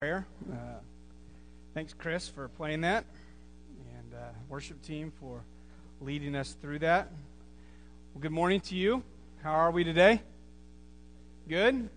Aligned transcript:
prayer. 0.00 0.24
Uh, 0.48 0.78
thanks, 1.74 1.92
Chris, 1.92 2.28
for 2.28 2.46
playing 2.50 2.82
that, 2.82 3.04
and 3.96 4.14
uh, 4.14 4.28
worship 4.48 4.80
team 4.80 5.12
for 5.18 5.42
leading 6.00 6.36
us 6.36 6.54
through 6.62 6.78
that. 6.78 7.10
Well, 8.14 8.20
good 8.20 8.30
morning 8.30 8.60
to 8.60 8.76
you. 8.76 9.02
How 9.42 9.50
are 9.50 9.72
we 9.72 9.82
today? 9.82 10.22
Good? 11.48 11.88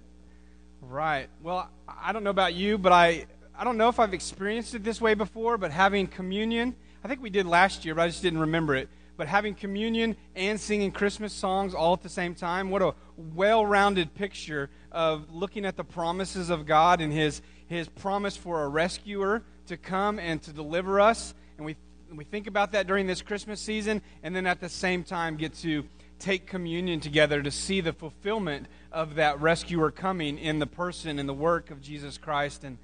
Right. 0.82 1.30
Well, 1.44 1.70
I 1.88 2.12
don't 2.12 2.24
know 2.24 2.32
about 2.32 2.56
you, 2.56 2.80
but 2.80 2.92
I, 2.92 3.28
I 3.56 3.64
don't 3.64 3.78
know 3.78 3.90
if 3.90 4.00
I've 4.00 4.16
experienced 4.16 4.74
it 4.74 4.84
this 4.84 5.00
way 5.00 5.14
before, 5.14 5.60
but 5.60 5.70
having 5.70 6.08
communion, 6.08 6.76
I 7.04 7.08
think 7.08 7.22
we 7.22 7.30
did 7.30 7.46
last 7.46 7.86
year, 7.86 7.94
but 7.94 8.02
I 8.02 8.08
just 8.08 8.24
didn't 8.24 8.40
remember 8.40 8.76
it. 8.76 8.90
But 9.16 9.28
having 9.28 9.54
communion 9.54 10.16
and 10.36 10.60
singing 10.60 10.92
Christmas 10.92 11.34
songs 11.34 11.76
all 11.76 11.94
at 11.94 12.02
the 12.02 12.10
same 12.10 12.34
time, 12.34 12.72
what 12.72 12.82
a 12.82 12.96
well 13.16 13.64
rounded 13.64 14.16
picture 14.16 14.72
of 14.92 15.32
looking 15.32 15.66
at 15.66 15.78
the 15.78 15.84
promises 15.84 16.50
of 16.50 16.66
God 16.66 17.00
and 17.00 17.14
His 17.14 17.44
his 17.72 17.88
promise 17.88 18.36
for 18.36 18.64
a 18.64 18.68
rescuer 18.68 19.42
to 19.68 19.78
come 19.78 20.20
and 20.20 20.42
to 20.44 20.52
deliver 20.52 21.00
us. 21.00 21.34
And 21.58 21.66
we, 21.66 21.78
we 22.14 22.26
think 22.26 22.48
about 22.48 22.74
that 22.74 22.86
during 22.86 23.08
this 23.08 23.22
Christmas 23.22 23.62
season, 23.62 24.02
and 24.22 24.36
then 24.36 24.46
at 24.46 24.60
the 24.60 24.68
same 24.68 25.04
time 25.04 25.38
get 25.38 25.54
to 25.60 25.86
take 26.20 26.46
communion 26.46 27.00
together 27.00 27.42
to 27.42 27.50
see 27.50 27.80
the 27.82 27.94
fulfillment 27.94 28.68
of 28.92 29.16
that 29.16 29.42
rescuer 29.42 29.90
coming 29.90 30.38
in 30.38 30.60
the 30.60 30.68
person 30.68 31.18
and 31.18 31.28
the 31.28 31.34
work 31.34 31.72
of 31.72 31.82
Jesus 31.82 32.18
Christ. 32.18 32.66
And 32.66 32.78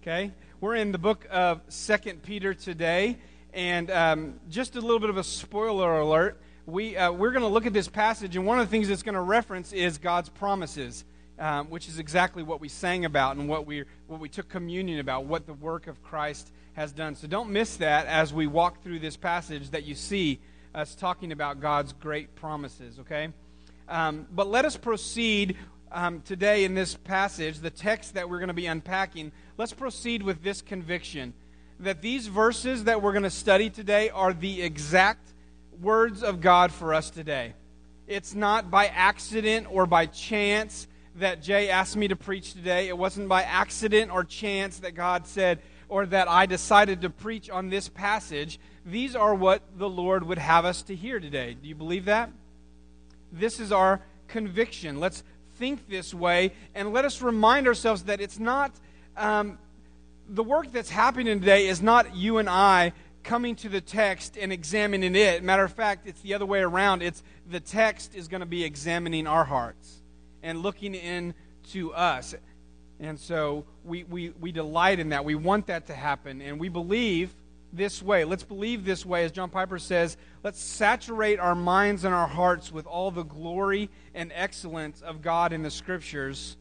Okay? 0.00 0.32
We're 0.62 0.76
in 0.76 0.92
the 0.92 0.98
book 0.98 1.26
of 1.30 1.60
Second 1.68 2.22
Peter 2.22 2.54
today, 2.54 3.18
and 3.52 3.90
um, 3.90 4.40
just 4.48 4.76
a 4.76 4.80
little 4.80 4.98
bit 4.98 5.10
of 5.10 5.18
a 5.18 5.22
spoiler 5.22 6.00
alert. 6.00 6.40
We, 6.64 6.96
uh, 6.96 7.12
we're 7.12 7.32
going 7.32 7.42
to 7.42 7.48
look 7.48 7.66
at 7.66 7.74
this 7.74 7.86
passage, 7.86 8.34
and 8.34 8.46
one 8.46 8.58
of 8.58 8.66
the 8.66 8.70
things 8.70 8.88
it's 8.88 9.02
going 9.02 9.14
to 9.14 9.20
reference 9.20 9.74
is 9.74 9.98
God's 9.98 10.30
promises, 10.30 11.04
um, 11.38 11.68
which 11.68 11.86
is 11.86 11.98
exactly 11.98 12.42
what 12.42 12.62
we 12.62 12.68
sang 12.70 13.04
about 13.04 13.36
and 13.36 13.46
what 13.46 13.66
we, 13.66 13.84
what 14.06 14.18
we 14.18 14.30
took 14.30 14.48
communion 14.48 14.98
about, 14.98 15.26
what 15.26 15.46
the 15.46 15.52
work 15.52 15.88
of 15.88 16.02
Christ 16.02 16.50
has 16.72 16.92
done. 16.92 17.14
So 17.14 17.26
don't 17.26 17.50
miss 17.50 17.76
that 17.76 18.06
as 18.06 18.32
we 18.32 18.46
walk 18.46 18.82
through 18.82 19.00
this 19.00 19.18
passage 19.18 19.68
that 19.72 19.84
you 19.84 19.94
see 19.94 20.40
us 20.74 20.94
talking 20.94 21.30
about 21.30 21.60
God's 21.60 21.92
great 21.92 22.34
promises, 22.36 22.98
okay? 23.00 23.28
Um, 23.86 24.26
but 24.32 24.48
let 24.48 24.64
us 24.64 24.78
proceed 24.78 25.58
um, 25.92 26.20
today 26.22 26.64
in 26.64 26.74
this 26.74 26.94
passage, 26.94 27.58
the 27.58 27.70
text 27.70 28.14
that 28.14 28.28
we're 28.28 28.38
going 28.38 28.48
to 28.48 28.54
be 28.54 28.66
unpacking, 28.66 29.32
let's 29.56 29.72
proceed 29.72 30.22
with 30.22 30.42
this 30.42 30.62
conviction 30.62 31.34
that 31.80 32.00
these 32.00 32.26
verses 32.26 32.84
that 32.84 33.02
we're 33.02 33.12
going 33.12 33.22
to 33.22 33.30
study 33.30 33.68
today 33.68 34.08
are 34.10 34.32
the 34.32 34.62
exact 34.62 35.32
words 35.80 36.22
of 36.22 36.40
God 36.40 36.72
for 36.72 36.94
us 36.94 37.10
today. 37.10 37.54
It's 38.06 38.34
not 38.34 38.70
by 38.70 38.86
accident 38.86 39.66
or 39.70 39.86
by 39.86 40.06
chance 40.06 40.86
that 41.16 41.42
Jay 41.42 41.68
asked 41.68 41.96
me 41.96 42.08
to 42.08 42.16
preach 42.16 42.52
today. 42.52 42.88
It 42.88 42.96
wasn't 42.96 43.28
by 43.28 43.42
accident 43.42 44.10
or 44.10 44.24
chance 44.24 44.78
that 44.78 44.94
God 44.94 45.26
said 45.26 45.60
or 45.88 46.06
that 46.06 46.28
I 46.28 46.46
decided 46.46 47.02
to 47.02 47.10
preach 47.10 47.50
on 47.50 47.68
this 47.68 47.88
passage. 47.88 48.58
These 48.84 49.16
are 49.16 49.34
what 49.34 49.62
the 49.76 49.88
Lord 49.88 50.24
would 50.24 50.38
have 50.38 50.64
us 50.64 50.82
to 50.82 50.94
hear 50.94 51.20
today. 51.20 51.56
Do 51.60 51.68
you 51.68 51.74
believe 51.74 52.06
that? 52.06 52.30
This 53.32 53.60
is 53.60 53.72
our 53.72 54.00
conviction. 54.28 55.00
Let's 55.00 55.22
think 55.58 55.88
this 55.88 56.14
way, 56.14 56.52
and 56.74 56.92
let 56.92 57.04
us 57.04 57.22
remind 57.22 57.66
ourselves 57.66 58.04
that 58.04 58.20
it's 58.20 58.38
not 58.38 58.72
um, 59.16 59.58
the 60.28 60.42
work 60.42 60.72
that's 60.72 60.90
happening 60.90 61.40
today 61.40 61.68
is 61.68 61.80
not 61.80 62.14
you 62.14 62.38
and 62.38 62.48
I 62.48 62.92
coming 63.22 63.56
to 63.56 63.68
the 63.68 63.80
text 63.80 64.36
and 64.36 64.52
examining 64.52 65.16
it. 65.16 65.42
Matter 65.42 65.64
of 65.64 65.72
fact, 65.72 66.06
it's 66.06 66.20
the 66.20 66.34
other 66.34 66.46
way 66.46 66.60
around. 66.60 67.02
It's 67.02 67.22
the 67.50 67.60
text 67.60 68.14
is 68.14 68.28
going 68.28 68.40
to 68.40 68.46
be 68.46 68.64
examining 68.64 69.26
our 69.26 69.44
hearts 69.44 70.02
and 70.42 70.62
looking 70.62 70.94
into 70.94 71.92
us. 71.92 72.34
And 73.00 73.18
so 73.18 73.64
we, 73.84 74.04
we, 74.04 74.30
we 74.40 74.52
delight 74.52 75.00
in 75.00 75.10
that. 75.10 75.24
We 75.24 75.34
want 75.34 75.66
that 75.66 75.86
to 75.88 75.94
happen. 75.94 76.40
And 76.40 76.58
we 76.60 76.68
believe 76.68 77.34
this 77.72 78.02
way. 78.02 78.24
Let's 78.24 78.44
believe 78.44 78.84
this 78.84 79.04
way. 79.04 79.24
As 79.24 79.32
John 79.32 79.50
Piper 79.50 79.78
says, 79.78 80.16
let's 80.42 80.60
saturate 80.60 81.38
our 81.38 81.54
minds 81.54 82.04
and 82.04 82.14
our 82.14 82.28
hearts 82.28 82.72
with 82.72 82.86
all 82.86 83.10
the 83.10 83.22
glory 83.24 83.90
and 84.14 84.32
excellence 84.34 85.02
of 85.02 85.22
God 85.22 85.52
in 85.52 85.62
the 85.62 85.70
Scriptures. 85.70 86.56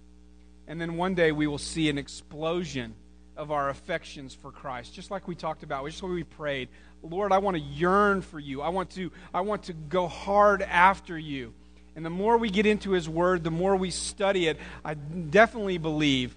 And 0.67 0.79
then 0.81 0.97
one 0.97 1.15
day 1.15 1.31
we 1.31 1.47
will 1.47 1.57
see 1.57 1.89
an 1.89 1.97
explosion 1.97 2.95
of 3.37 3.51
our 3.51 3.69
affections 3.69 4.33
for 4.33 4.51
Christ, 4.51 4.93
just 4.93 5.11
like 5.11 5.27
we 5.27 5.35
talked 5.35 5.63
about, 5.63 5.85
just 5.85 6.01
like 6.01 6.11
we 6.11 6.23
prayed. 6.23 6.69
Lord, 7.03 7.31
I 7.31 7.37
want 7.37 7.57
to 7.57 7.61
yearn 7.61 8.21
for 8.21 8.39
you. 8.39 8.61
I 8.61 8.69
want 8.69 8.91
to, 8.91 9.11
I 9.33 9.41
want 9.41 9.63
to 9.63 9.73
go 9.73 10.07
hard 10.07 10.61
after 10.61 11.17
you. 11.17 11.53
And 11.95 12.05
the 12.05 12.09
more 12.09 12.37
we 12.37 12.49
get 12.49 12.65
into 12.65 12.91
His 12.91 13.07
Word, 13.07 13.43
the 13.43 13.51
more 13.51 13.75
we 13.75 13.91
study 13.91 14.47
it, 14.47 14.57
I 14.83 14.95
definitely 14.95 15.77
believe 15.77 16.35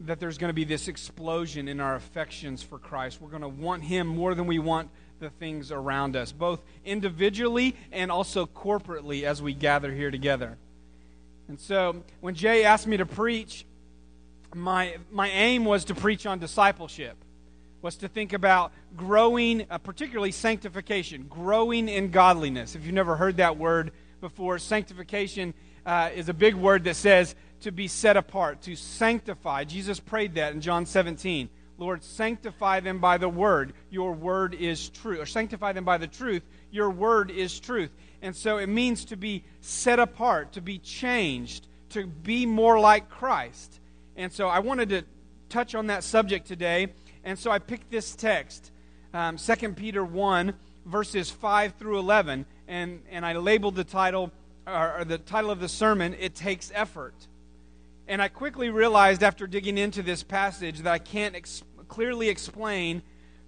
that 0.00 0.20
there's 0.20 0.38
going 0.38 0.50
to 0.50 0.54
be 0.54 0.64
this 0.64 0.88
explosion 0.88 1.68
in 1.68 1.80
our 1.80 1.94
affections 1.94 2.62
for 2.62 2.78
Christ. 2.78 3.20
We're 3.20 3.30
going 3.30 3.42
to 3.42 3.48
want 3.48 3.82
Him 3.82 4.06
more 4.06 4.34
than 4.34 4.46
we 4.46 4.58
want 4.58 4.90
the 5.18 5.30
things 5.30 5.72
around 5.72 6.16
us, 6.16 6.32
both 6.32 6.60
individually 6.84 7.74
and 7.90 8.10
also 8.10 8.46
corporately 8.46 9.22
as 9.22 9.40
we 9.40 9.54
gather 9.54 9.92
here 9.92 10.10
together. 10.10 10.58
And 11.48 11.58
so, 11.58 12.02
when 12.20 12.34
Jay 12.34 12.64
asked 12.64 12.86
me 12.86 12.96
to 12.96 13.06
preach, 13.06 13.64
my, 14.54 14.96
my 15.10 15.28
aim 15.28 15.64
was 15.64 15.84
to 15.86 15.94
preach 15.94 16.26
on 16.26 16.38
discipleship, 16.38 17.16
was 17.82 17.96
to 17.96 18.08
think 18.08 18.32
about 18.32 18.72
growing, 18.96 19.66
uh, 19.70 19.78
particularly 19.78 20.32
sanctification, 20.32 21.26
growing 21.28 21.88
in 21.88 22.10
godliness. 22.10 22.74
If 22.74 22.84
you've 22.84 22.94
never 22.94 23.16
heard 23.16 23.36
that 23.36 23.56
word 23.56 23.92
before, 24.20 24.58
sanctification 24.58 25.54
uh, 25.84 26.10
is 26.14 26.28
a 26.28 26.34
big 26.34 26.54
word 26.54 26.84
that 26.84 26.96
says 26.96 27.34
to 27.60 27.72
be 27.72 27.88
set 27.88 28.16
apart, 28.16 28.62
to 28.62 28.76
sanctify. 28.76 29.64
Jesus 29.64 30.00
prayed 30.00 30.34
that 30.34 30.52
in 30.52 30.60
John 30.60 30.86
17. 30.86 31.48
Lord, 31.78 32.02
sanctify 32.02 32.80
them 32.80 33.00
by 33.00 33.18
the 33.18 33.28
word. 33.28 33.74
Your 33.90 34.12
word 34.12 34.54
is 34.54 34.88
true. 34.88 35.20
Or 35.20 35.26
sanctify 35.26 35.72
them 35.72 35.84
by 35.84 35.98
the 35.98 36.06
truth. 36.06 36.42
Your 36.70 36.90
word 36.90 37.30
is 37.30 37.60
truth. 37.60 37.90
And 38.22 38.34
so 38.34 38.56
it 38.56 38.68
means 38.68 39.04
to 39.06 39.16
be 39.16 39.44
set 39.60 39.98
apart, 39.98 40.52
to 40.52 40.62
be 40.62 40.78
changed, 40.78 41.66
to 41.90 42.06
be 42.06 42.46
more 42.46 42.80
like 42.80 43.08
Christ. 43.08 43.80
And 44.16 44.32
so 44.32 44.48
I 44.48 44.60
wanted 44.60 44.88
to 44.90 45.04
touch 45.48 45.74
on 45.74 45.88
that 45.88 46.02
subject 46.02 46.46
today. 46.46 46.88
And 47.24 47.38
so 47.38 47.50
I 47.50 47.58
picked 47.58 47.90
this 47.90 48.14
text, 48.14 48.70
um, 49.12 49.36
2 49.36 49.72
Peter 49.74 50.04
1, 50.04 50.54
verses 50.86 51.30
5 51.30 51.74
through 51.74 51.98
11. 51.98 52.46
And, 52.68 53.02
and 53.10 53.26
I 53.26 53.34
labeled 53.34 53.74
the 53.74 53.84
title, 53.84 54.32
or, 54.66 55.00
or 55.00 55.04
the 55.04 55.18
title 55.18 55.50
of 55.50 55.60
the 55.60 55.68
sermon, 55.68 56.16
It 56.18 56.34
Takes 56.34 56.72
Effort. 56.74 57.14
And 58.08 58.22
I 58.22 58.28
quickly 58.28 58.70
realized 58.70 59.24
after 59.24 59.48
digging 59.48 59.78
into 59.78 60.00
this 60.02 60.22
passage 60.22 60.78
that 60.80 60.92
I 60.92 60.98
can't 60.98 61.34
ex- 61.34 61.64
clearly 61.88 62.28
explain 62.28 63.02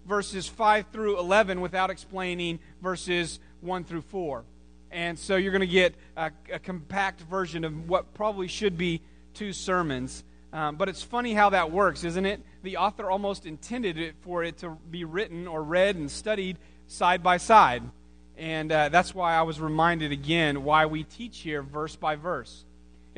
verses 0.04 0.48
5 0.48 0.86
through 0.92 1.18
11 1.18 1.60
without 1.60 1.90
explaining 1.90 2.58
verses 2.82 3.38
1 3.60 3.84
through 3.84 4.00
4. 4.02 4.44
And 4.90 5.16
so 5.16 5.36
you're 5.36 5.52
going 5.52 5.60
to 5.60 5.66
get 5.66 5.94
a, 6.16 6.32
a, 6.52 6.58
compact 6.58 7.20
version 7.20 7.62
of 7.62 7.88
what 7.88 8.14
probably 8.14 8.48
should 8.48 8.76
be 8.76 9.02
two 9.34 9.52
sermons. 9.52 10.24
Um, 10.52 10.76
but 10.76 10.88
it's 10.88 11.02
funny 11.02 11.34
how 11.34 11.50
that 11.50 11.70
works, 11.70 12.02
isn't 12.04 12.24
it? 12.24 12.40
The 12.62 12.78
author 12.78 13.10
almost 13.10 13.46
intended 13.46 13.98
it 13.98 14.16
for 14.22 14.42
it 14.42 14.58
to 14.58 14.76
be 14.90 15.04
written 15.04 15.46
or 15.46 15.62
read 15.62 15.96
and 15.96 16.10
studied 16.10 16.58
side 16.86 17.22
by 17.22 17.36
side. 17.36 17.82
And 18.36 18.72
uh, 18.72 18.88
that's 18.88 19.14
why 19.14 19.34
I 19.34 19.42
was 19.42 19.60
reminded 19.60 20.10
again 20.10 20.64
why 20.64 20.86
we 20.86 21.04
teach 21.04 21.40
here 21.40 21.62
verse 21.62 21.94
by 21.94 22.16
verse 22.16 22.64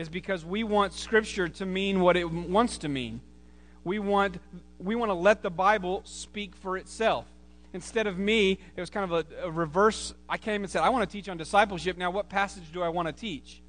is 0.01 0.09
because 0.09 0.45
we 0.45 0.65
want 0.65 0.95
Scripture 0.95 1.47
to 1.47 1.67
mean 1.67 2.01
what 2.01 2.17
it 2.17 2.25
wants 2.25 2.79
to 2.79 2.89
mean. 2.89 3.21
We 3.85 3.99
want, 3.99 4.39
we 4.79 4.95
want 4.95 5.11
to 5.11 5.15
let 5.15 5.43
the 5.43 5.51
Bible 5.51 6.03
speak 6.05 6.57
for 6.57 6.79
itself. 6.79 7.27
Instead 7.73 8.07
of 8.07 8.19
me, 8.19 8.59
it 8.77 8.81
was 8.81 8.91
kind 8.91 9.13
of 9.13 9.27
a, 9.31 9.45
a 9.45 9.51
reverse. 9.51 10.15
I 10.29 10.39
came 10.39 10.63
and 10.63 10.71
said, 10.71 10.83
I 10.83 10.89
want 10.89 11.09
to 11.09 11.13
teach 11.13 11.29
on 11.29 11.37
discipleship. 11.37 11.99
Now, 11.99 12.11
what 12.11 12.29
passage 12.29 12.73
do 12.73 12.83
I 12.83 12.89
want 12.89 13.09
to 13.09 13.13
teach? 13.13 13.61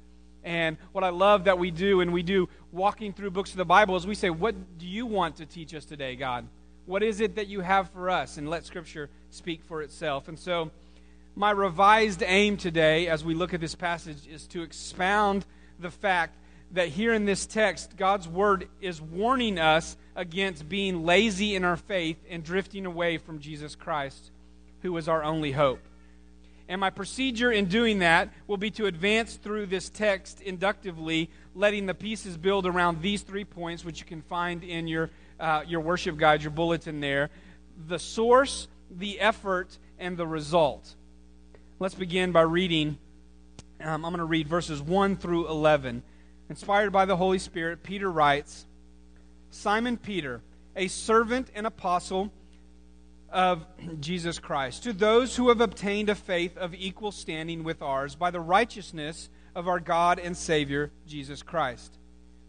And 0.42 0.76
what 0.90 1.04
I 1.04 1.10
love 1.10 1.44
that 1.44 1.58
we 1.58 1.70
do, 1.70 2.00
and 2.00 2.12
we 2.12 2.22
do 2.22 2.48
walking 2.72 3.12
through 3.12 3.30
books 3.30 3.50
of 3.50 3.58
the 3.58 3.64
Bible, 3.64 3.94
is 3.94 4.06
we 4.06 4.14
say, 4.14 4.30
What 4.30 4.78
do 4.78 4.86
you 4.86 5.06
want 5.06 5.36
to 5.36 5.46
teach 5.46 5.74
us 5.74 5.84
today, 5.84 6.16
God? 6.16 6.48
What 6.86 7.02
is 7.02 7.20
it 7.20 7.36
that 7.36 7.46
you 7.46 7.60
have 7.60 7.90
for 7.90 8.10
us? 8.10 8.38
And 8.38 8.50
let 8.50 8.64
Scripture 8.64 9.08
speak 9.30 9.62
for 9.62 9.82
itself. 9.82 10.26
And 10.28 10.38
so, 10.38 10.70
my 11.36 11.50
revised 11.52 12.22
aim 12.26 12.56
today, 12.56 13.06
as 13.06 13.22
we 13.22 13.34
look 13.34 13.54
at 13.54 13.60
this 13.60 13.74
passage, 13.74 14.26
is 14.26 14.46
to 14.48 14.62
expound 14.62 15.44
the 15.82 15.90
fact 15.90 16.36
that 16.72 16.88
here 16.88 17.12
in 17.12 17.26
this 17.26 17.44
text, 17.44 17.96
God's 17.96 18.26
word 18.26 18.68
is 18.80 19.00
warning 19.00 19.58
us 19.58 19.96
against 20.16 20.68
being 20.68 21.04
lazy 21.04 21.54
in 21.54 21.64
our 21.64 21.76
faith 21.76 22.16
and 22.30 22.42
drifting 22.42 22.86
away 22.86 23.18
from 23.18 23.40
Jesus 23.40 23.74
Christ, 23.74 24.30
who 24.80 24.96
is 24.96 25.08
our 25.08 25.22
only 25.22 25.52
hope. 25.52 25.80
And 26.68 26.80
my 26.80 26.90
procedure 26.90 27.52
in 27.52 27.66
doing 27.66 27.98
that 27.98 28.30
will 28.46 28.56
be 28.56 28.70
to 28.72 28.86
advance 28.86 29.34
through 29.34 29.66
this 29.66 29.90
text 29.90 30.40
inductively, 30.40 31.28
letting 31.54 31.84
the 31.84 31.94
pieces 31.94 32.38
build 32.38 32.66
around 32.66 33.02
these 33.02 33.22
three 33.22 33.44
points, 33.44 33.84
which 33.84 34.00
you 34.00 34.06
can 34.06 34.22
find 34.22 34.64
in 34.64 34.88
your, 34.88 35.10
uh, 35.38 35.64
your 35.66 35.80
worship 35.80 36.16
guide, 36.16 36.42
your 36.42 36.50
bulletin 36.50 37.00
there 37.00 37.30
the 37.86 37.98
source, 37.98 38.68
the 38.90 39.18
effort, 39.18 39.78
and 39.98 40.16
the 40.16 40.26
result. 40.26 40.94
Let's 41.78 41.94
begin 41.94 42.32
by 42.32 42.42
reading. 42.42 42.98
Um, 43.84 44.04
I'm 44.04 44.12
going 44.12 44.18
to 44.18 44.24
read 44.24 44.46
verses 44.46 44.80
1 44.80 45.16
through 45.16 45.48
11. 45.48 46.04
Inspired 46.48 46.92
by 46.92 47.04
the 47.04 47.16
Holy 47.16 47.38
Spirit, 47.38 47.82
Peter 47.82 48.10
writes 48.10 48.66
Simon 49.50 49.96
Peter, 49.96 50.40
a 50.76 50.86
servant 50.86 51.48
and 51.52 51.66
apostle 51.66 52.32
of 53.30 53.66
Jesus 54.00 54.38
Christ, 54.38 54.84
to 54.84 54.92
those 54.92 55.34
who 55.34 55.48
have 55.48 55.60
obtained 55.60 56.08
a 56.08 56.14
faith 56.14 56.56
of 56.56 56.74
equal 56.74 57.10
standing 57.10 57.64
with 57.64 57.82
ours 57.82 58.14
by 58.14 58.30
the 58.30 58.40
righteousness 58.40 59.28
of 59.54 59.66
our 59.66 59.80
God 59.80 60.20
and 60.20 60.36
Savior, 60.36 60.92
Jesus 61.06 61.42
Christ. 61.42 61.98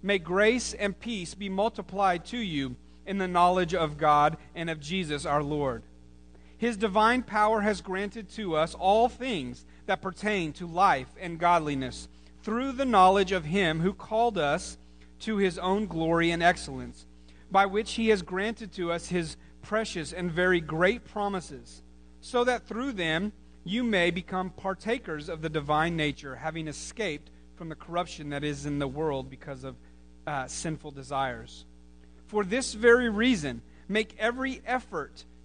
May 0.03 0.19
grace 0.19 0.75
and 0.75 0.99
peace 0.99 1.33
be 1.33 1.49
multiplied 1.49 2.25
to 2.25 2.37
you 2.37 2.75
in 3.07 3.17
the 3.17 3.27
knowledge 3.27 3.73
of 3.73 3.97
God 3.97 4.37
and 4.53 4.69
of 4.69 4.79
Jesus 4.79 5.25
our 5.25 5.41
Lord. 5.41 5.81
His 6.57 6.77
divine 6.77 7.23
power 7.23 7.61
has 7.61 7.81
granted 7.81 8.29
to 8.31 8.55
us 8.55 8.75
all 8.75 9.09
things 9.09 9.65
that 9.85 10.01
pertain 10.01 10.53
to 10.53 10.67
life 10.67 11.09
and 11.19 11.39
godliness 11.39 12.07
through 12.41 12.73
the 12.73 12.85
knowledge 12.85 13.31
of 13.31 13.45
Him 13.45 13.79
who 13.79 13.93
called 13.93 14.37
us 14.37 14.77
to 15.21 15.37
His 15.37 15.57
own 15.57 15.87
glory 15.87 16.31
and 16.31 16.43
excellence, 16.43 17.05
by 17.51 17.65
which 17.65 17.93
He 17.93 18.09
has 18.09 18.21
granted 18.21 18.71
to 18.73 18.91
us 18.91 19.07
His 19.07 19.37
precious 19.61 20.13
and 20.13 20.31
very 20.31 20.59
great 20.59 21.05
promises, 21.05 21.81
so 22.21 22.43
that 22.43 22.67
through 22.67 22.91
them 22.93 23.31
you 23.63 23.83
may 23.83 24.11
become 24.11 24.49
partakers 24.49 25.29
of 25.29 25.41
the 25.41 25.49
divine 25.49 25.95
nature, 25.95 26.35
having 26.35 26.67
escaped 26.67 27.29
from 27.55 27.69
the 27.69 27.75
corruption 27.75 28.29
that 28.29 28.43
is 28.43 28.65
in 28.65 28.79
the 28.79 28.87
world 28.87 29.29
because 29.29 29.63
of 29.63 29.75
uh, 30.27 30.47
sinful 30.47 30.91
desires. 30.91 31.65
For 32.27 32.43
this 32.43 32.73
very 32.73 33.09
reason, 33.09 33.61
make 33.87 34.15
every 34.19 34.61
effort 34.65 35.25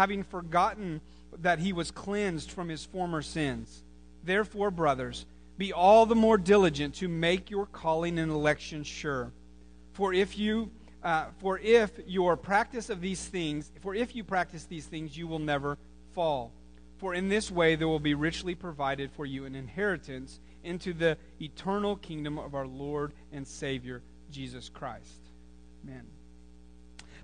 having 0.00 0.22
forgotten 0.22 0.98
that 1.42 1.58
he 1.58 1.74
was 1.74 1.90
cleansed 1.90 2.50
from 2.50 2.70
his 2.70 2.86
former 2.86 3.20
sins. 3.20 3.82
Therefore, 4.24 4.70
brothers, 4.70 5.26
be 5.58 5.74
all 5.74 6.06
the 6.06 6.14
more 6.14 6.38
diligent 6.38 6.94
to 6.94 7.06
make 7.06 7.50
your 7.50 7.66
calling 7.66 8.18
and 8.18 8.32
election 8.32 8.82
sure. 8.82 9.30
For 9.92 10.14
if 10.14 10.38
you 10.38 10.70
uh, 11.02 11.26
for 11.38 11.58
if 11.58 11.90
your 12.06 12.34
practice 12.34 12.88
of 12.88 13.02
these 13.02 13.22
things, 13.26 13.70
for 13.80 13.94
if 13.94 14.16
you 14.16 14.24
practice 14.24 14.64
these 14.64 14.86
things, 14.86 15.18
you 15.18 15.26
will 15.26 15.38
never 15.38 15.76
fall. 16.14 16.50
For 16.96 17.12
in 17.12 17.28
this 17.28 17.50
way 17.50 17.74
there 17.74 17.88
will 17.88 18.00
be 18.00 18.14
richly 18.14 18.54
provided 18.54 19.10
for 19.12 19.26
you 19.26 19.44
an 19.44 19.54
inheritance 19.54 20.40
into 20.64 20.94
the 20.94 21.18
eternal 21.42 21.96
kingdom 21.96 22.38
of 22.38 22.54
our 22.54 22.66
Lord 22.66 23.12
and 23.32 23.46
Savior 23.46 24.00
Jesus 24.30 24.70
Christ. 24.70 25.20
Amen. 25.84 26.06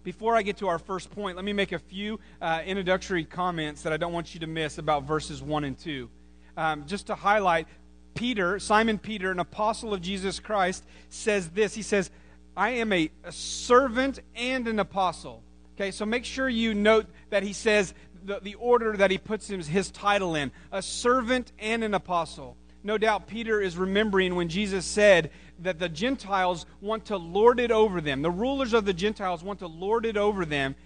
Before 0.06 0.36
I 0.36 0.42
get 0.42 0.58
to 0.58 0.68
our 0.68 0.78
first 0.78 1.10
point, 1.10 1.34
let 1.34 1.44
me 1.44 1.52
make 1.52 1.72
a 1.72 1.80
few 1.80 2.20
uh, 2.40 2.62
introductory 2.64 3.24
comments 3.24 3.82
that 3.82 3.92
I 3.92 3.96
don't 3.96 4.12
want 4.12 4.34
you 4.34 4.38
to 4.38 4.46
miss 4.46 4.78
about 4.78 5.02
verses 5.02 5.42
1 5.42 5.64
and 5.64 5.76
2. 5.76 6.08
Um, 6.56 6.86
just 6.86 7.08
to 7.08 7.16
highlight, 7.16 7.66
Peter, 8.14 8.60
Simon 8.60 8.98
Peter, 8.98 9.32
an 9.32 9.40
apostle 9.40 9.92
of 9.92 10.00
Jesus 10.00 10.38
Christ, 10.38 10.84
says 11.08 11.48
this. 11.48 11.74
He 11.74 11.82
says, 11.82 12.12
I 12.56 12.70
am 12.70 12.92
a, 12.92 13.10
a 13.24 13.32
servant 13.32 14.20
and 14.36 14.68
an 14.68 14.78
apostle. 14.78 15.42
Okay, 15.74 15.90
so 15.90 16.06
make 16.06 16.24
sure 16.24 16.48
you 16.48 16.72
note 16.72 17.06
that 17.30 17.42
he 17.42 17.52
says 17.52 17.92
the, 18.24 18.38
the 18.38 18.54
order 18.54 18.96
that 18.96 19.10
he 19.10 19.18
puts 19.18 19.48
his, 19.48 19.66
his 19.66 19.90
title 19.90 20.36
in 20.36 20.52
a 20.70 20.82
servant 20.82 21.50
and 21.58 21.82
an 21.82 21.94
apostle. 21.94 22.56
No 22.86 22.96
doubt 22.96 23.26
Peter 23.26 23.60
is 23.60 23.76
remembering 23.76 24.36
when 24.36 24.48
Jesus 24.48 24.86
said 24.86 25.32
that 25.58 25.80
the 25.80 25.88
Gentiles 25.88 26.66
want 26.80 27.06
to 27.06 27.16
lord 27.16 27.58
it 27.58 27.72
over 27.72 28.00
them. 28.00 28.22
The 28.22 28.30
rulers 28.30 28.72
of 28.72 28.84
the 28.84 28.92
Gentiles 28.92 29.42
want 29.42 29.58
to 29.58 29.66
lord 29.66 30.06
it 30.06 30.16
over 30.16 30.44
them, 30.44 30.76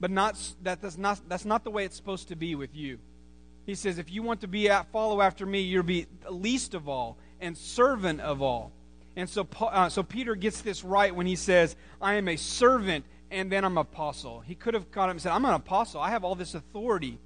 but 0.00 0.10
not, 0.10 0.38
that, 0.62 0.80
that's, 0.80 0.96
not, 0.96 1.20
that's 1.28 1.44
not 1.44 1.62
the 1.62 1.70
way 1.70 1.84
it's 1.84 1.94
supposed 1.94 2.28
to 2.28 2.36
be 2.36 2.54
with 2.54 2.74
you. 2.74 2.98
He 3.66 3.74
says, 3.74 3.98
if 3.98 4.10
you 4.10 4.22
want 4.22 4.40
to 4.40 4.48
be 4.48 4.70
at, 4.70 4.90
follow 4.92 5.20
after 5.20 5.44
me, 5.44 5.60
you'll 5.60 5.82
be 5.82 6.06
least 6.30 6.72
of 6.72 6.88
all 6.88 7.18
and 7.38 7.54
servant 7.54 8.22
of 8.22 8.40
all. 8.40 8.72
And 9.14 9.28
so, 9.28 9.46
uh, 9.60 9.90
so 9.90 10.02
Peter 10.02 10.36
gets 10.36 10.62
this 10.62 10.84
right 10.84 11.14
when 11.14 11.26
he 11.26 11.36
says, 11.36 11.76
I 12.00 12.14
am 12.14 12.28
a 12.28 12.36
servant 12.36 13.04
and 13.30 13.52
then 13.52 13.62
I'm 13.62 13.76
an 13.76 13.82
apostle. 13.82 14.40
He 14.40 14.54
could 14.54 14.72
have 14.72 14.90
caught 14.90 15.10
up 15.10 15.12
and 15.12 15.20
said, 15.20 15.32
I'm 15.32 15.44
an 15.44 15.52
apostle. 15.52 16.00
I 16.00 16.08
have 16.08 16.24
all 16.24 16.34
this 16.34 16.54
authority. 16.54 17.18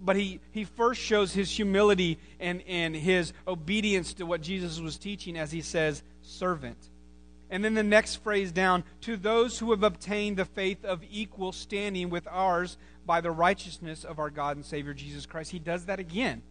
But 0.00 0.16
he, 0.16 0.40
he 0.52 0.64
first 0.64 1.00
shows 1.00 1.32
his 1.32 1.50
humility 1.50 2.18
and, 2.38 2.62
and 2.68 2.94
his 2.94 3.32
obedience 3.48 4.14
to 4.14 4.26
what 4.26 4.42
Jesus 4.42 4.78
was 4.78 4.98
teaching 4.98 5.38
as 5.38 5.52
he 5.52 5.62
says, 5.62 6.02
servant. 6.22 6.78
And 7.50 7.64
then 7.64 7.74
the 7.74 7.82
next 7.82 8.16
phrase 8.16 8.52
down, 8.52 8.84
to 9.02 9.16
those 9.16 9.58
who 9.58 9.70
have 9.70 9.82
obtained 9.82 10.36
the 10.36 10.44
faith 10.44 10.84
of 10.84 11.02
equal 11.10 11.52
standing 11.52 12.10
with 12.10 12.26
ours 12.28 12.76
by 13.06 13.20
the 13.20 13.30
righteousness 13.30 14.04
of 14.04 14.18
our 14.18 14.30
God 14.30 14.56
and 14.56 14.64
Savior 14.64 14.92
Jesus 14.92 15.26
Christ. 15.26 15.52
He 15.52 15.60
does 15.60 15.86
that 15.86 16.00
again. 16.00 16.42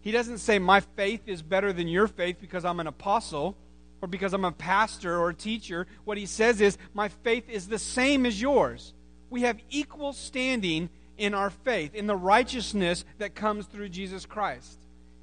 He 0.00 0.12
doesn't 0.12 0.38
say, 0.38 0.58
My 0.58 0.80
faith 0.80 1.22
is 1.26 1.42
better 1.42 1.72
than 1.72 1.88
your 1.88 2.08
faith 2.08 2.38
because 2.40 2.64
I'm 2.64 2.80
an 2.80 2.86
apostle 2.86 3.56
or 4.00 4.08
because 4.08 4.32
I'm 4.32 4.44
a 4.44 4.52
pastor 4.52 5.18
or 5.18 5.30
a 5.30 5.34
teacher. 5.34 5.86
What 6.04 6.18
he 6.18 6.26
says 6.26 6.60
is, 6.60 6.78
My 6.94 7.08
faith 7.08 7.48
is 7.48 7.68
the 7.68 7.78
same 7.78 8.24
as 8.26 8.40
yours. 8.40 8.94
We 9.30 9.42
have 9.42 9.58
equal 9.70 10.12
standing 10.12 10.88
in 11.16 11.34
our 11.34 11.50
faith, 11.50 11.94
in 11.94 12.06
the 12.06 12.16
righteousness 12.16 13.04
that 13.18 13.34
comes 13.34 13.66
through 13.66 13.88
Jesus 13.88 14.26
Christ. 14.26 14.78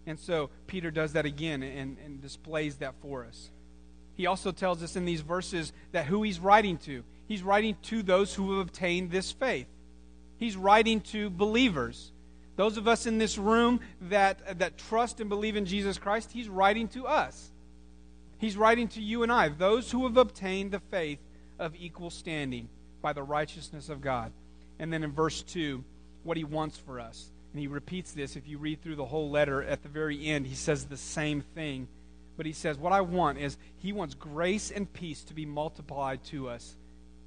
And 0.05 0.19
so 0.19 0.49
Peter 0.67 0.91
does 0.91 1.13
that 1.13 1.25
again 1.25 1.63
and, 1.63 1.97
and 2.03 2.21
displays 2.21 2.77
that 2.77 2.95
for 3.01 3.25
us. 3.25 3.49
He 4.15 4.25
also 4.25 4.51
tells 4.51 4.83
us 4.83 4.95
in 4.95 5.05
these 5.05 5.21
verses 5.21 5.73
that 5.91 6.05
who 6.05 6.23
he's 6.23 6.39
writing 6.39 6.77
to. 6.79 7.03
He's 7.27 7.43
writing 7.43 7.77
to 7.83 8.03
those 8.03 8.33
who 8.33 8.51
have 8.51 8.67
obtained 8.67 9.11
this 9.11 9.31
faith. 9.31 9.67
He's 10.38 10.57
writing 10.57 11.01
to 11.01 11.29
believers. 11.29 12.12
Those 12.55 12.77
of 12.77 12.88
us 12.88 13.05
in 13.05 13.17
this 13.17 13.38
room 13.38 13.79
that, 14.01 14.60
that 14.60 14.77
trust 14.77 15.19
and 15.19 15.29
believe 15.29 15.55
in 15.55 15.65
Jesus 15.65 15.98
Christ, 15.98 16.31
he's 16.31 16.50
writing 16.50 16.88
to 16.89 17.07
us. 17.07 17.51
He's 18.38 18.57
writing 18.57 18.88
to 18.89 19.01
you 19.01 19.24
and 19.24 19.31
I, 19.31 19.50
those 19.50 19.91
who 19.91 20.03
have 20.05 20.17
obtained 20.17 20.71
the 20.71 20.79
faith 20.79 21.19
of 21.60 21.75
equal 21.75 22.10
standing 22.10 22.69
by 23.01 23.13
the 23.13 23.24
righteousness 23.24 23.88
of 23.88 24.01
God. 24.01 24.31
And 24.81 24.91
then 24.91 25.03
in 25.03 25.11
verse 25.11 25.43
2, 25.43 25.83
what 26.23 26.38
he 26.38 26.43
wants 26.43 26.77
for 26.77 27.00
us. 27.00 27.31
And 27.53 27.61
he 27.61 27.67
repeats 27.67 28.11
this 28.11 28.35
if 28.35 28.47
you 28.47 28.57
read 28.57 28.81
through 28.81 28.95
the 28.95 29.05
whole 29.05 29.29
letter 29.29 29.63
at 29.63 29.83
the 29.83 29.89
very 29.89 30.27
end, 30.27 30.47
he 30.47 30.55
says 30.55 30.85
the 30.85 30.97
same 30.97 31.41
thing. 31.41 31.88
But 32.35 32.45
he 32.47 32.53
says, 32.53 32.77
What 32.77 32.91
I 32.91 33.01
want 33.01 33.38
is 33.38 33.57
he 33.77 33.93
wants 33.93 34.15
grace 34.15 34.71
and 34.71 34.91
peace 34.91 35.23
to 35.25 35.33
be 35.33 35.45
multiplied 35.45 36.23
to 36.25 36.50
us 36.50 36.75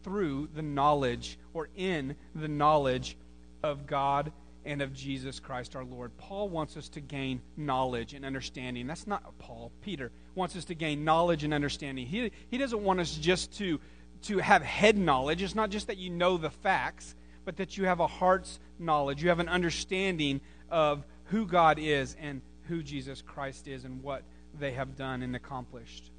through 0.02 0.48
the 0.54 0.62
knowledge 0.62 1.38
or 1.52 1.68
in 1.76 2.16
the 2.34 2.48
knowledge 2.48 3.16
of 3.62 3.86
God 3.86 4.32
and 4.64 4.82
of 4.82 4.92
Jesus 4.92 5.38
Christ 5.38 5.76
our 5.76 5.84
Lord. 5.84 6.16
Paul 6.16 6.48
wants 6.48 6.76
us 6.76 6.88
to 6.90 7.00
gain 7.00 7.40
knowledge 7.56 8.14
and 8.14 8.24
understanding. 8.24 8.86
That's 8.86 9.06
not 9.06 9.38
Paul. 9.38 9.70
Peter 9.82 10.10
wants 10.34 10.56
us 10.56 10.64
to 10.66 10.74
gain 10.74 11.04
knowledge 11.04 11.44
and 11.44 11.54
understanding. 11.54 12.06
He, 12.06 12.32
he 12.50 12.58
doesn't 12.58 12.82
want 12.82 13.00
us 13.00 13.14
just 13.14 13.56
to, 13.58 13.78
to 14.22 14.38
have 14.38 14.62
head 14.62 14.96
knowledge. 14.96 15.42
It's 15.42 15.54
not 15.54 15.70
just 15.70 15.86
that 15.86 15.98
you 15.98 16.10
know 16.10 16.36
the 16.36 16.50
facts, 16.50 17.14
but 17.44 17.56
that 17.56 17.76
you 17.76 17.84
have 17.84 18.00
a 18.00 18.06
heart's 18.06 18.58
knowledge. 18.78 19.22
You 19.22 19.28
have 19.28 19.40
an 19.40 19.48
understanding 19.48 20.40
of 20.70 21.04
who 21.26 21.46
God 21.46 21.78
is 21.78 22.16
and 22.20 22.40
who 22.68 22.82
Jesus 22.82 23.22
Christ 23.22 23.68
is 23.68 23.84
and 23.84 24.02
what 24.02 24.22
they 24.58 24.72
have 24.72 24.96
done 24.96 25.22
and 25.22 25.34
accomplished. 25.36 26.10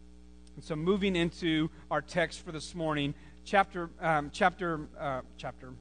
And 0.56 0.64
so, 0.64 0.76
moving 0.76 1.16
into 1.16 1.70
our 1.92 2.02
text 2.02 2.46
for 2.46 2.52
this 2.52 2.74
morning, 2.76 3.14
chapter, 3.44 3.90
um, 4.00 4.30
chapter, 4.32 4.88
uh, 5.00 5.22
chapter, 5.38 5.74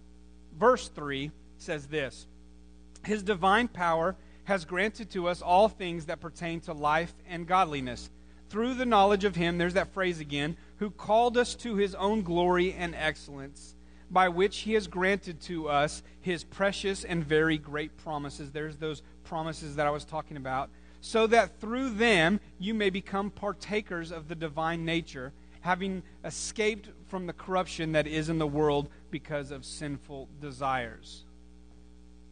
verse 0.58 0.88
3 0.88 1.30
says 1.58 1.86
this 1.86 2.26
His 3.04 3.22
divine 3.22 3.68
power 3.68 4.16
has 4.44 4.64
granted 4.64 5.10
to 5.10 5.28
us 5.28 5.42
all 5.42 5.68
things 5.68 6.06
that 6.06 6.20
pertain 6.20 6.60
to 6.62 6.72
life 6.72 7.14
and 7.28 7.46
godliness. 7.46 8.10
Through 8.50 8.74
the 8.74 8.86
knowledge 8.86 9.24
of 9.24 9.36
Him, 9.36 9.58
there's 9.58 9.74
that 9.74 9.94
phrase 9.94 10.20
again, 10.20 10.56
who 10.76 10.90
called 10.90 11.36
us 11.38 11.54
to 11.56 11.76
His 11.76 11.94
own 11.94 12.22
glory 12.22 12.72
and 12.72 12.94
excellence 12.94 13.73
by 14.10 14.28
which 14.28 14.58
he 14.58 14.74
has 14.74 14.86
granted 14.86 15.40
to 15.42 15.68
us 15.68 16.02
his 16.20 16.44
precious 16.44 17.04
and 17.04 17.24
very 17.24 17.58
great 17.58 17.96
promises. 17.96 18.50
There's 18.50 18.76
those 18.76 19.02
promises 19.24 19.76
that 19.76 19.86
I 19.86 19.90
was 19.90 20.04
talking 20.04 20.36
about. 20.36 20.70
so 21.00 21.26
that 21.26 21.60
through 21.60 21.90
them 21.90 22.40
you 22.58 22.72
may 22.72 22.88
become 22.88 23.28
partakers 23.30 24.10
of 24.10 24.26
the 24.26 24.34
divine 24.34 24.86
nature, 24.86 25.34
having 25.60 26.02
escaped 26.24 26.88
from 27.08 27.26
the 27.26 27.32
corruption 27.34 27.92
that 27.92 28.06
is 28.06 28.30
in 28.30 28.38
the 28.38 28.46
world 28.46 28.88
because 29.10 29.50
of 29.50 29.66
sinful 29.66 30.28
desires. 30.40 31.24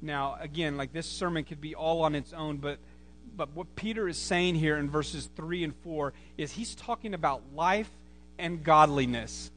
Now, 0.00 0.38
again, 0.40 0.78
like 0.78 0.90
this 0.90 1.06
sermon 1.06 1.44
could 1.44 1.60
be 1.60 1.74
all 1.74 2.02
on 2.02 2.14
its 2.14 2.32
own, 2.32 2.56
but 2.56 2.78
but 3.36 3.54
what 3.54 3.76
Peter 3.76 4.08
is 4.08 4.18
saying 4.18 4.54
here 4.54 4.76
in 4.76 4.90
verses 4.90 5.28
3 5.36 5.64
and 5.64 5.74
4 5.84 6.12
is 6.36 6.52
he's 6.52 6.74
talking 6.74 7.14
about 7.14 7.42
life 7.54 7.90
and 8.38 8.64
godliness. 8.64 9.51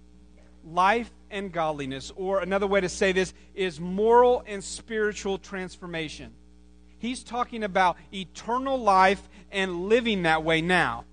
Life 0.66 1.12
and 1.30 1.52
godliness. 1.52 2.12
Or 2.16 2.40
another 2.40 2.68
way 2.68 2.82
to 2.82 2.90
say 2.90 3.12
this 3.12 3.34
is 3.54 3.80
moral 3.80 4.44
and 4.48 4.64
spiritual 4.64 5.38
transformation. 5.38 6.32
He's 6.98 7.24
talking 7.24 7.64
about 7.64 7.98
eternal 8.14 8.78
life 8.78 9.22
and 9.52 9.88
living 9.88 10.24
that 10.24 10.44
way 10.44 10.62
now. 10.62 11.06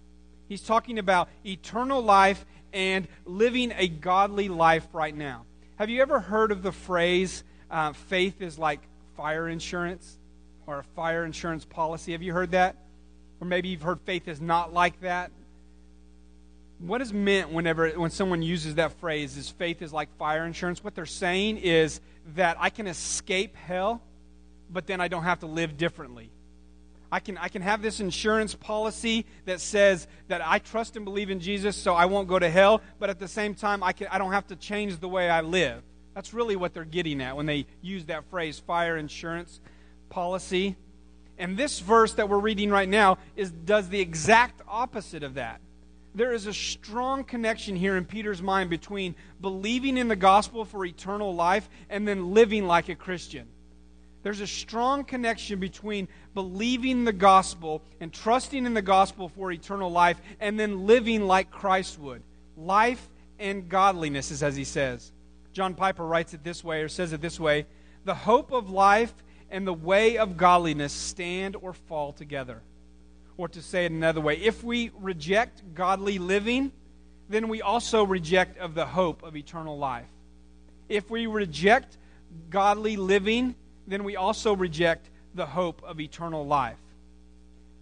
He's 0.49 0.63
talking 0.63 0.99
about 0.99 1.29
eternal 1.45 2.03
life 2.03 2.45
and 2.73 3.07
living 3.25 3.73
a 3.77 3.89
godly 3.89 4.49
life 4.49 4.87
right 4.93 5.15
now. 5.15 5.45
Have 5.77 5.91
you 5.91 6.01
ever 6.01 6.21
heard 6.21 6.53
of 6.53 6.63
the 6.63 6.73
phrase, 6.73 7.45
uh, 7.71 7.93
faith 7.93 8.41
is 8.41 8.59
like 8.59 8.81
fire 9.17 9.49
insurance 9.49 10.19
or 10.67 10.79
a 10.79 10.85
fire 10.85 11.25
insurance 11.25 11.65
policy? 11.65 12.13
Have 12.13 12.23
you 12.23 12.33
heard 12.33 12.53
that? 12.53 12.77
Or 13.41 13.47
maybe 13.47 13.69
you've 13.69 13.83
heard 13.83 14.01
faith 14.01 14.29
is 14.29 14.41
not 14.41 14.73
like 14.73 15.01
that. 15.01 15.31
What 16.83 17.01
is 17.01 17.13
meant 17.13 17.51
whenever 17.51 17.89
when 17.91 18.11
someone 18.11 18.43
uses 18.43 18.75
that 18.75 18.93
phrase 19.01 19.37
is 19.37 19.49
faith 19.49 19.83
is 19.83 19.93
like 19.93 20.15
fire 20.19 20.45
insurance? 20.45 20.85
What 20.85 20.95
they're 20.95 21.07
saying 21.07 21.59
is 21.59 22.01
that 22.35 22.57
I 22.61 22.71
can 22.71 22.87
escape 22.87 23.57
hell 23.57 24.03
but 24.73 24.87
then 24.87 25.01
I 25.01 25.09
don't 25.09 25.25
have 25.25 25.41
to 25.41 25.47
live 25.47 25.77
differently. 25.77 26.31
I 27.11 27.21
can, 27.21 27.37
I 27.37 27.49
can 27.49 27.61
have 27.61 27.83
this 27.83 28.01
insurance 28.01 28.55
policy 28.55 29.27
that 29.45 29.61
says 29.61 30.07
that 30.29 30.41
I 30.43 30.59
trust 30.59 30.97
and 30.97 31.05
believe 31.05 31.29
in 31.29 31.41
Jesus 31.41 31.77
so 31.77 31.95
I 31.95 32.07
won't 32.07 32.27
go 32.27 32.39
to 32.39 32.49
hell, 32.49 32.81
but 32.99 33.11
at 33.11 33.19
the 33.19 33.29
same 33.29 33.55
time, 33.55 33.83
I, 33.83 33.93
can, 33.93 34.07
I 34.11 34.17
don't 34.17 34.33
have 34.33 34.47
to 34.47 34.57
change 34.57 34.99
the 34.99 35.09
way 35.09 35.29
I 35.29 35.43
live. 35.43 35.83
That's 36.15 36.33
really 36.33 36.57
what 36.57 36.73
they're 36.73 36.85
getting 36.85 37.21
at 37.21 37.37
when 37.37 37.45
they 37.45 37.67
use 37.83 38.07
that 38.07 38.25
phrase, 38.31 38.59
fire 38.59 38.97
insurance 38.97 39.61
policy. 40.09 40.77
And 41.37 41.57
this 41.57 41.81
verse 41.81 42.15
that 42.15 42.31
we're 42.31 42.39
reading 42.39 42.71
right 42.71 42.89
now 42.89 43.19
is, 43.37 43.51
does 43.51 43.91
the 43.91 44.01
exact 44.01 44.63
opposite 44.67 45.23
of 45.23 45.35
that. 45.35 45.61
There 46.15 46.33
is 46.33 46.47
a 46.47 46.53
strong 46.53 47.25
connection 47.25 47.75
here 47.75 47.97
in 47.97 48.05
Peter's 48.05 48.43
mind 48.43 48.69
between 48.69 49.15
believing 49.41 49.97
in 49.97 50.09
the 50.09 50.17
gospel 50.17 50.65
for 50.65 50.85
eternal 50.85 51.35
life 51.35 51.69
and 51.89 52.07
then 52.07 52.35
living 52.35 52.67
like 52.67 52.89
a 52.89 52.95
Christian. 52.95 53.47
There's 54.23 54.41
a 54.41 54.47
strong 54.47 55.05
connection 55.05 55.59
between 55.59 56.09
believing 56.35 57.05
the 57.05 57.13
gospel 57.13 57.83
and 58.01 58.13
trusting 58.13 58.67
in 58.67 58.75
the 58.75 58.83
gospel 58.83 59.29
for 59.29 59.51
eternal 59.51 59.91
life 59.91 60.21
and 60.39 60.61
then 60.61 60.87
living 60.87 61.27
like 61.27 61.51
Christ 61.51 61.99
would. 61.99 62.23
Life 62.57 63.09
and 63.39 63.69
godliness 63.69 64.31
is 64.31 64.43
as 64.43 64.55
he 64.55 64.65
says. 64.65 65.13
John 65.53 65.75
Piper 65.75 66.07
writes 66.07 66.35
it 66.35 66.45
this 66.45 66.63
way 66.63 66.83
or 66.83 66.89
says 66.89 67.13
it 67.13 67.21
this 67.21 67.41
way 67.41 67.67
The 68.05 68.15
hope 68.15 68.53
of 68.53 68.71
life 68.71 69.13
and 69.51 69.67
the 69.67 69.73
way 69.73 70.19
of 70.19 70.37
godliness 70.37 70.93
stand 70.93 71.57
or 71.57 71.73
fall 71.73 72.13
together. 72.13 72.63
Or 73.37 73.49
to 73.49 73.63
say 73.63 73.87
it 73.87 73.93
another 73.93 74.21
way, 74.21 74.37
if 74.37 74.63
we 74.63 74.91
reject 74.99 75.63
godly 75.75 76.19
living, 76.19 76.73
then 77.29 77.49
we 77.49 77.63
also 77.63 78.05
reject 78.05 78.59
of 78.59 78.75
the 78.75 78.87
hope 78.87 79.23
of 79.23 79.37
eternal 79.37 79.79
life. 79.79 80.09
If 80.89 81.11
we 81.11 81.27
reject 81.27 81.97
godly 82.51 82.97
living, 82.97 83.55
then 83.87 84.05
we 84.05 84.17
also 84.17 84.55
reject 84.55 85.09
the 85.35 85.47
hope 85.47 85.83
of 85.83 86.01
eternal 86.01 86.47
life. 86.47 86.77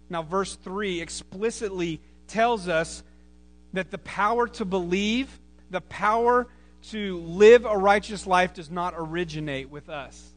Now, 0.09 0.23
verse 0.23 0.55
3 0.55 1.01
explicitly 1.01 1.99
tells 2.27 2.67
us 2.67 3.03
that 3.73 3.91
the 3.91 3.97
power 3.97 4.47
to 4.47 4.65
believe, 4.65 5.39
the 5.69 5.81
power 5.81 6.47
to 6.89 7.17
live 7.19 7.65
a 7.65 7.77
righteous 7.77 8.25
life, 8.25 8.53
does 8.53 8.71
not 8.71 8.93
originate 8.97 9.69
with 9.69 9.89
us. 9.89 10.33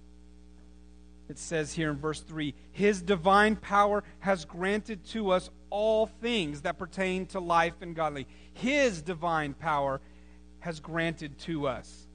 It 1.28 1.38
says 1.38 1.72
here 1.72 1.90
in 1.90 1.96
verse 1.96 2.20
3 2.20 2.54
His 2.72 3.02
divine 3.02 3.56
power 3.56 4.04
has 4.20 4.44
granted 4.44 5.04
to 5.06 5.30
us 5.30 5.50
all 5.70 6.06
things 6.06 6.62
that 6.62 6.78
pertain 6.78 7.26
to 7.26 7.40
life 7.40 7.74
and 7.80 7.96
godly. 7.96 8.26
His 8.52 9.02
divine 9.02 9.54
power 9.54 10.00
has 10.60 10.80
granted 10.80 11.38
to 11.40 11.66
us. 11.66 12.06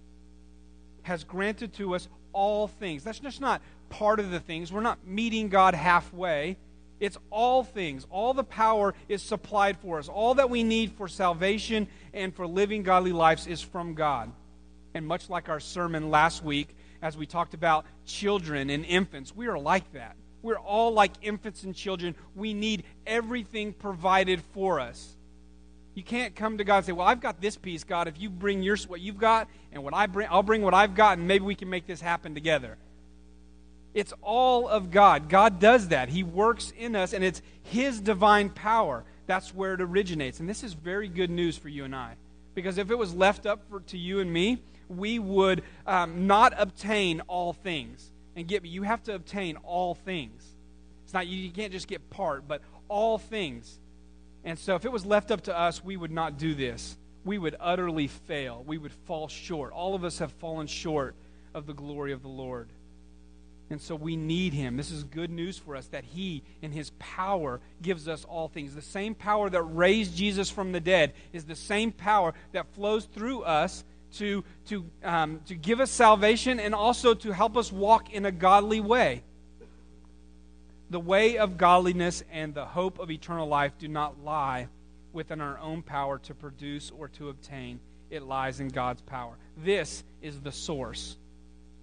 Has 1.03 1.23
granted 1.23 1.73
to 1.73 1.95
us 1.95 2.07
all 2.33 2.67
things. 2.67 3.03
That's 3.03 3.19
just 3.19 3.41
not 3.41 3.61
part 3.89 4.19
of 4.19 4.31
the 4.31 4.39
things. 4.39 4.71
We're 4.71 4.81
not 4.81 5.05
meeting 5.05 5.49
God 5.49 5.73
halfway. 5.73 6.57
It's 6.99 7.17
all 7.29 7.63
things. 7.63 8.05
All 8.09 8.33
the 8.33 8.43
power 8.43 8.93
is 9.07 9.21
supplied 9.21 9.77
for 9.77 9.99
us. 9.99 10.09
All 10.09 10.35
that 10.35 10.49
we 10.49 10.63
need 10.63 10.93
for 10.93 11.07
salvation 11.07 11.87
and 12.13 12.35
for 12.35 12.45
living 12.45 12.83
godly 12.83 13.13
lives 13.13 13.47
is 13.47 13.61
from 13.61 13.93
God. 13.93 14.31
And 14.93 15.07
much 15.07 15.29
like 15.29 15.49
our 15.49 15.59
sermon 15.59 16.09
last 16.09 16.43
week, 16.43 16.75
as 17.01 17.17
we 17.17 17.25
talked 17.25 17.53
about 17.53 17.85
children 18.05 18.69
and 18.69 18.85
infants, 18.85 19.35
we 19.35 19.47
are 19.47 19.57
like 19.57 19.91
that. 19.93 20.15
We're 20.41 20.59
all 20.59 20.93
like 20.93 21.11
infants 21.21 21.63
and 21.63 21.75
children. 21.75 22.15
We 22.35 22.53
need 22.53 22.83
everything 23.05 23.73
provided 23.73 24.41
for 24.53 24.79
us. 24.79 25.15
You 25.95 26.03
can't 26.03 26.35
come 26.35 26.57
to 26.57 26.63
God 26.63 26.77
and 26.77 26.85
say, 26.85 26.91
"Well, 26.93 27.07
I've 27.07 27.19
got 27.19 27.41
this 27.41 27.57
piece, 27.57 27.83
God. 27.83 28.07
If 28.07 28.19
you 28.21 28.29
bring 28.29 28.63
your 28.63 28.77
what 28.87 29.01
you've 29.01 29.17
got, 29.17 29.49
and 29.71 29.83
what 29.83 29.93
I 29.93 30.07
bring, 30.07 30.27
I'll 30.31 30.43
bring 30.43 30.61
what 30.61 30.73
I've 30.73 30.95
got, 30.95 31.17
and 31.17 31.27
maybe 31.27 31.43
we 31.43 31.55
can 31.55 31.69
make 31.69 31.87
this 31.87 31.99
happen 31.99 32.33
together." 32.33 32.77
It's 33.93 34.13
all 34.21 34.67
of 34.67 34.91
God. 34.91 35.29
God 35.29 35.59
does 35.59 35.89
that. 35.89 36.09
He 36.09 36.23
works 36.23 36.71
in 36.77 36.95
us, 36.95 37.11
and 37.11 37.23
it's 37.23 37.41
His 37.63 37.99
divine 37.99 38.49
power. 38.49 39.03
That's 39.25 39.53
where 39.53 39.73
it 39.73 39.81
originates. 39.81 40.39
And 40.39 40.47
this 40.47 40.63
is 40.63 40.73
very 40.73 41.07
good 41.07 41.29
news 41.29 41.57
for 41.57 41.69
you 41.69 41.85
and 41.85 41.95
I. 41.95 42.15
Because 42.55 42.77
if 42.77 42.91
it 42.91 42.97
was 42.97 43.13
left 43.13 43.45
up 43.45 43.61
for, 43.69 43.79
to 43.81 43.97
you 43.97 44.19
and 44.19 44.31
me, 44.31 44.61
we 44.89 45.19
would 45.19 45.63
um, 45.87 46.27
not 46.27 46.53
obtain 46.57 47.21
all 47.21 47.53
things. 47.53 48.11
And 48.35 48.47
get 48.47 48.63
me, 48.63 48.69
you 48.69 48.83
have 48.83 49.03
to 49.03 49.13
obtain 49.13 49.55
all 49.57 49.95
things. 49.95 50.43
It's 51.03 51.13
not, 51.13 51.27
you 51.27 51.49
can't 51.51 51.71
just 51.71 51.87
get 51.87 52.09
part, 52.09 52.47
but 52.47 52.61
all 52.87 53.17
things. 53.17 53.79
And 54.43 54.57
so, 54.57 54.75
if 54.75 54.85
it 54.85 54.91
was 54.91 55.05
left 55.05 55.31
up 55.31 55.41
to 55.41 55.57
us, 55.57 55.83
we 55.83 55.97
would 55.97 56.11
not 56.11 56.37
do 56.37 56.55
this. 56.55 56.97
We 57.25 57.37
would 57.37 57.55
utterly 57.59 58.07
fail. 58.07 58.63
We 58.65 58.77
would 58.77 58.93
fall 59.05 59.27
short. 59.27 59.73
All 59.73 59.95
of 59.95 60.03
us 60.03 60.19
have 60.19 60.31
fallen 60.33 60.67
short 60.67 61.15
of 61.53 61.65
the 61.65 61.73
glory 61.73 62.13
of 62.13 62.21
the 62.21 62.29
Lord. 62.29 62.69
And 63.69 63.79
so 63.79 63.95
we 63.95 64.15
need 64.15 64.53
him. 64.53 64.77
This 64.77 64.89
is 64.89 65.03
good 65.03 65.29
news 65.29 65.57
for 65.57 65.75
us 65.75 65.87
that 65.87 66.03
he, 66.03 66.41
in 66.61 66.71
his 66.71 66.91
power, 66.97 67.59
gives 67.81 68.07
us 68.07 68.25
all 68.25 68.47
things. 68.47 68.73
The 68.73 68.81
same 68.81 69.13
power 69.13 69.49
that 69.49 69.61
raised 69.61 70.15
Jesus 70.15 70.49
from 70.49 70.71
the 70.71 70.79
dead 70.79 71.13
is 71.33 71.45
the 71.45 71.55
same 71.55 71.91
power 71.91 72.33
that 72.51 72.73
flows 72.73 73.05
through 73.05 73.43
us 73.43 73.83
to, 74.13 74.43
to, 74.67 74.85
um, 75.03 75.41
to 75.45 75.55
give 75.55 75.79
us 75.79 75.91
salvation 75.91 76.59
and 76.59 76.73
also 76.73 77.13
to 77.13 77.31
help 77.31 77.55
us 77.55 77.71
walk 77.71 78.11
in 78.11 78.25
a 78.25 78.31
godly 78.31 78.79
way 78.79 79.23
the 80.89 80.99
way 80.99 81.37
of 81.37 81.57
godliness 81.57 82.23
and 82.31 82.53
the 82.53 82.65
hope 82.65 82.99
of 82.99 83.11
eternal 83.11 83.47
life 83.47 83.73
do 83.77 83.87
not 83.87 84.23
lie 84.23 84.67
within 85.13 85.41
our 85.41 85.59
own 85.59 85.81
power 85.81 86.17
to 86.19 86.33
produce 86.33 86.91
or 86.97 87.07
to 87.09 87.29
obtain. 87.29 87.79
It 88.09 88.23
lies 88.23 88.59
in 88.59 88.69
God's 88.69 89.01
power. 89.01 89.35
This 89.57 90.03
is 90.21 90.39
the 90.41 90.51
source. 90.51 91.17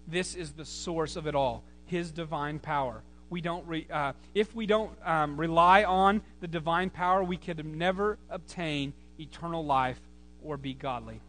This 0.08 0.34
is 0.34 0.52
the 0.52 0.64
source 0.64 1.16
of 1.16 1.26
it 1.26 1.34
all 1.34 1.62
His 1.86 2.10
divine 2.10 2.58
power. 2.58 3.02
We 3.30 3.40
don't 3.40 3.66
re, 3.66 3.86
uh, 3.90 4.12
if 4.34 4.54
we 4.54 4.66
don't 4.66 4.90
um, 5.04 5.38
rely 5.38 5.84
on 5.84 6.22
the 6.40 6.48
divine 6.48 6.90
power, 6.90 7.22
we 7.22 7.36
could 7.36 7.64
never 7.64 8.18
obtain 8.30 8.92
eternal 9.18 9.64
life 9.64 10.00
or 10.42 10.56
be 10.56 10.74
godly. 10.74 11.20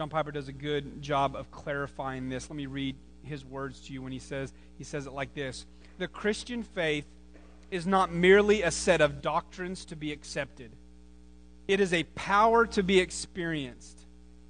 John 0.00 0.08
Piper 0.08 0.32
does 0.32 0.48
a 0.48 0.52
good 0.54 1.02
job 1.02 1.36
of 1.36 1.50
clarifying 1.50 2.30
this. 2.30 2.48
Let 2.48 2.56
me 2.56 2.64
read 2.64 2.96
his 3.22 3.44
words 3.44 3.80
to 3.80 3.92
you 3.92 4.00
when 4.00 4.12
he 4.12 4.18
says 4.18 4.50
he 4.78 4.82
says 4.82 5.04
it 5.04 5.12
like 5.12 5.34
this 5.34 5.66
the 5.98 6.08
Christian 6.08 6.62
faith 6.62 7.04
is 7.70 7.86
not 7.86 8.10
merely 8.10 8.62
a 8.62 8.70
set 8.70 9.02
of 9.02 9.20
doctrines 9.20 9.84
to 9.84 9.96
be 9.96 10.10
accepted, 10.10 10.70
it 11.68 11.80
is 11.80 11.92
a 11.92 12.04
power 12.14 12.64
to 12.68 12.82
be 12.82 12.98
experienced. 12.98 14.06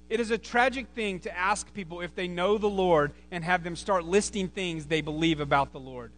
It 0.09 0.21
is 0.21 0.31
a 0.31 0.37
tragic 0.37 0.87
thing 0.95 1.19
to 1.19 1.37
ask 1.37 1.73
people 1.73 1.99
if 1.99 2.15
they 2.15 2.29
know 2.29 2.57
the 2.57 2.67
Lord 2.67 3.11
and 3.29 3.43
have 3.43 3.65
them 3.65 3.75
start 3.75 4.05
listing 4.05 4.47
things 4.47 4.85
they 4.85 5.01
believe 5.01 5.41
about 5.41 5.73
the 5.73 5.81
Lord. 5.81 6.13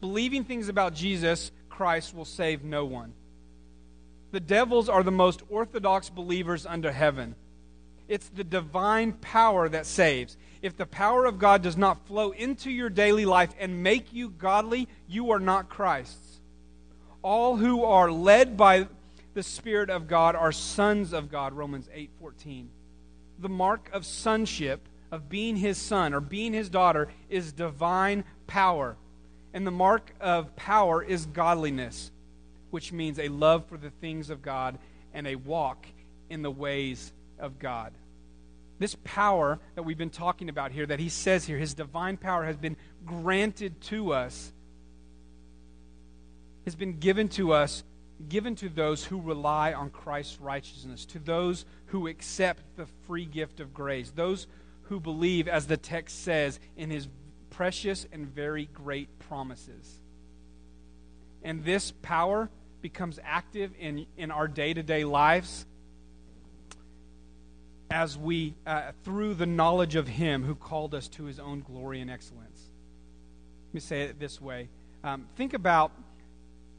Believing 0.00 0.44
things 0.44 0.68
about 0.68 0.94
Jesus 0.94 1.50
Christ 1.68 2.14
will 2.14 2.24
save 2.24 2.62
no 2.62 2.84
one. 2.84 3.14
The 4.30 4.38
devils 4.38 4.88
are 4.88 5.02
the 5.02 5.10
most 5.10 5.42
orthodox 5.50 6.08
believers 6.08 6.66
under 6.66 6.92
heaven. 6.92 7.34
It's 8.10 8.28
the 8.28 8.42
divine 8.42 9.12
power 9.12 9.68
that 9.68 9.86
saves. 9.86 10.36
If 10.62 10.76
the 10.76 10.84
power 10.84 11.26
of 11.26 11.38
God 11.38 11.62
does 11.62 11.76
not 11.76 12.08
flow 12.08 12.32
into 12.32 12.68
your 12.68 12.90
daily 12.90 13.24
life 13.24 13.54
and 13.56 13.84
make 13.84 14.12
you 14.12 14.30
godly, 14.30 14.88
you 15.06 15.30
are 15.30 15.38
not 15.38 15.68
Christ's. 15.68 16.40
All 17.22 17.56
who 17.56 17.84
are 17.84 18.10
led 18.10 18.56
by 18.56 18.88
the 19.34 19.44
Spirit 19.44 19.90
of 19.90 20.08
God 20.08 20.34
are 20.34 20.50
sons 20.50 21.12
of 21.12 21.30
God, 21.30 21.52
Romans 21.52 21.88
8:14. 21.94 22.70
The 23.38 23.48
mark 23.48 23.88
of 23.92 24.04
sonship, 24.04 24.88
of 25.12 25.28
being 25.28 25.54
his 25.54 25.78
son 25.78 26.12
or 26.12 26.20
being 26.20 26.52
his 26.52 26.68
daughter, 26.68 27.08
is 27.28 27.52
divine 27.52 28.24
power. 28.48 28.96
And 29.54 29.64
the 29.64 29.70
mark 29.70 30.14
of 30.20 30.56
power 30.56 31.00
is 31.00 31.26
godliness, 31.26 32.10
which 32.70 32.92
means 32.92 33.20
a 33.20 33.28
love 33.28 33.66
for 33.66 33.78
the 33.78 33.90
things 33.90 34.30
of 34.30 34.42
God 34.42 34.80
and 35.14 35.28
a 35.28 35.36
walk 35.36 35.86
in 36.28 36.42
the 36.42 36.50
ways 36.50 37.12
of 37.38 37.60
God. 37.60 37.92
This 38.80 38.96
power 39.04 39.60
that 39.74 39.82
we've 39.82 39.98
been 39.98 40.08
talking 40.08 40.48
about 40.48 40.72
here, 40.72 40.86
that 40.86 40.98
he 40.98 41.10
says 41.10 41.44
here, 41.44 41.58
his 41.58 41.74
divine 41.74 42.16
power 42.16 42.46
has 42.46 42.56
been 42.56 42.78
granted 43.04 43.78
to 43.82 44.14
us, 44.14 44.52
has 46.64 46.74
been 46.74 46.98
given 46.98 47.28
to 47.28 47.52
us, 47.52 47.84
given 48.30 48.56
to 48.56 48.70
those 48.70 49.04
who 49.04 49.20
rely 49.20 49.74
on 49.74 49.90
Christ's 49.90 50.40
righteousness, 50.40 51.04
to 51.06 51.18
those 51.18 51.66
who 51.86 52.08
accept 52.08 52.62
the 52.76 52.86
free 53.06 53.26
gift 53.26 53.60
of 53.60 53.74
grace, 53.74 54.12
those 54.12 54.46
who 54.84 54.98
believe, 54.98 55.46
as 55.46 55.66
the 55.66 55.76
text 55.76 56.24
says, 56.24 56.58
in 56.74 56.88
his 56.88 57.06
precious 57.50 58.06
and 58.10 58.26
very 58.26 58.64
great 58.72 59.18
promises. 59.18 60.00
And 61.42 61.64
this 61.64 61.92
power 62.00 62.48
becomes 62.80 63.18
active 63.22 63.72
in, 63.78 64.06
in 64.16 64.30
our 64.30 64.48
day 64.48 64.72
to 64.72 64.82
day 64.82 65.04
lives 65.04 65.66
as 67.90 68.16
we, 68.16 68.54
uh, 68.66 68.92
through 69.04 69.34
the 69.34 69.46
knowledge 69.46 69.96
of 69.96 70.06
Him 70.06 70.44
who 70.44 70.54
called 70.54 70.94
us 70.94 71.08
to 71.08 71.24
His 71.24 71.38
own 71.38 71.60
glory 71.60 72.00
and 72.00 72.10
excellence. 72.10 72.70
Let 73.68 73.74
me 73.74 73.80
say 73.80 74.02
it 74.02 74.18
this 74.18 74.40
way 74.40 74.68
um, 75.02 75.26
think 75.36 75.54
about 75.54 75.92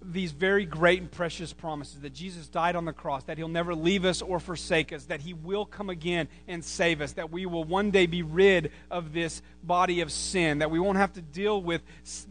these 0.03 0.31
very 0.31 0.65
great 0.65 0.99
and 0.99 1.11
precious 1.11 1.53
promises 1.53 2.01
that 2.01 2.13
Jesus 2.13 2.47
died 2.47 2.75
on 2.75 2.85
the 2.85 2.93
cross, 2.93 3.23
that 3.25 3.37
He'll 3.37 3.47
never 3.47 3.75
leave 3.75 4.05
us 4.05 4.21
or 4.21 4.39
forsake 4.39 4.91
us, 4.91 5.05
that 5.05 5.21
He 5.21 5.33
will 5.33 5.65
come 5.65 5.89
again 5.89 6.27
and 6.47 6.63
save 6.63 7.01
us, 7.01 7.13
that 7.13 7.31
we 7.31 7.45
will 7.45 7.63
one 7.63 7.91
day 7.91 8.07
be 8.07 8.23
rid 8.23 8.71
of 8.89 9.13
this 9.13 9.41
body 9.63 10.01
of 10.01 10.11
sin, 10.11 10.59
that 10.59 10.71
we 10.71 10.79
won't 10.79 10.97
have 10.97 11.13
to 11.13 11.21
deal 11.21 11.61
with 11.61 11.81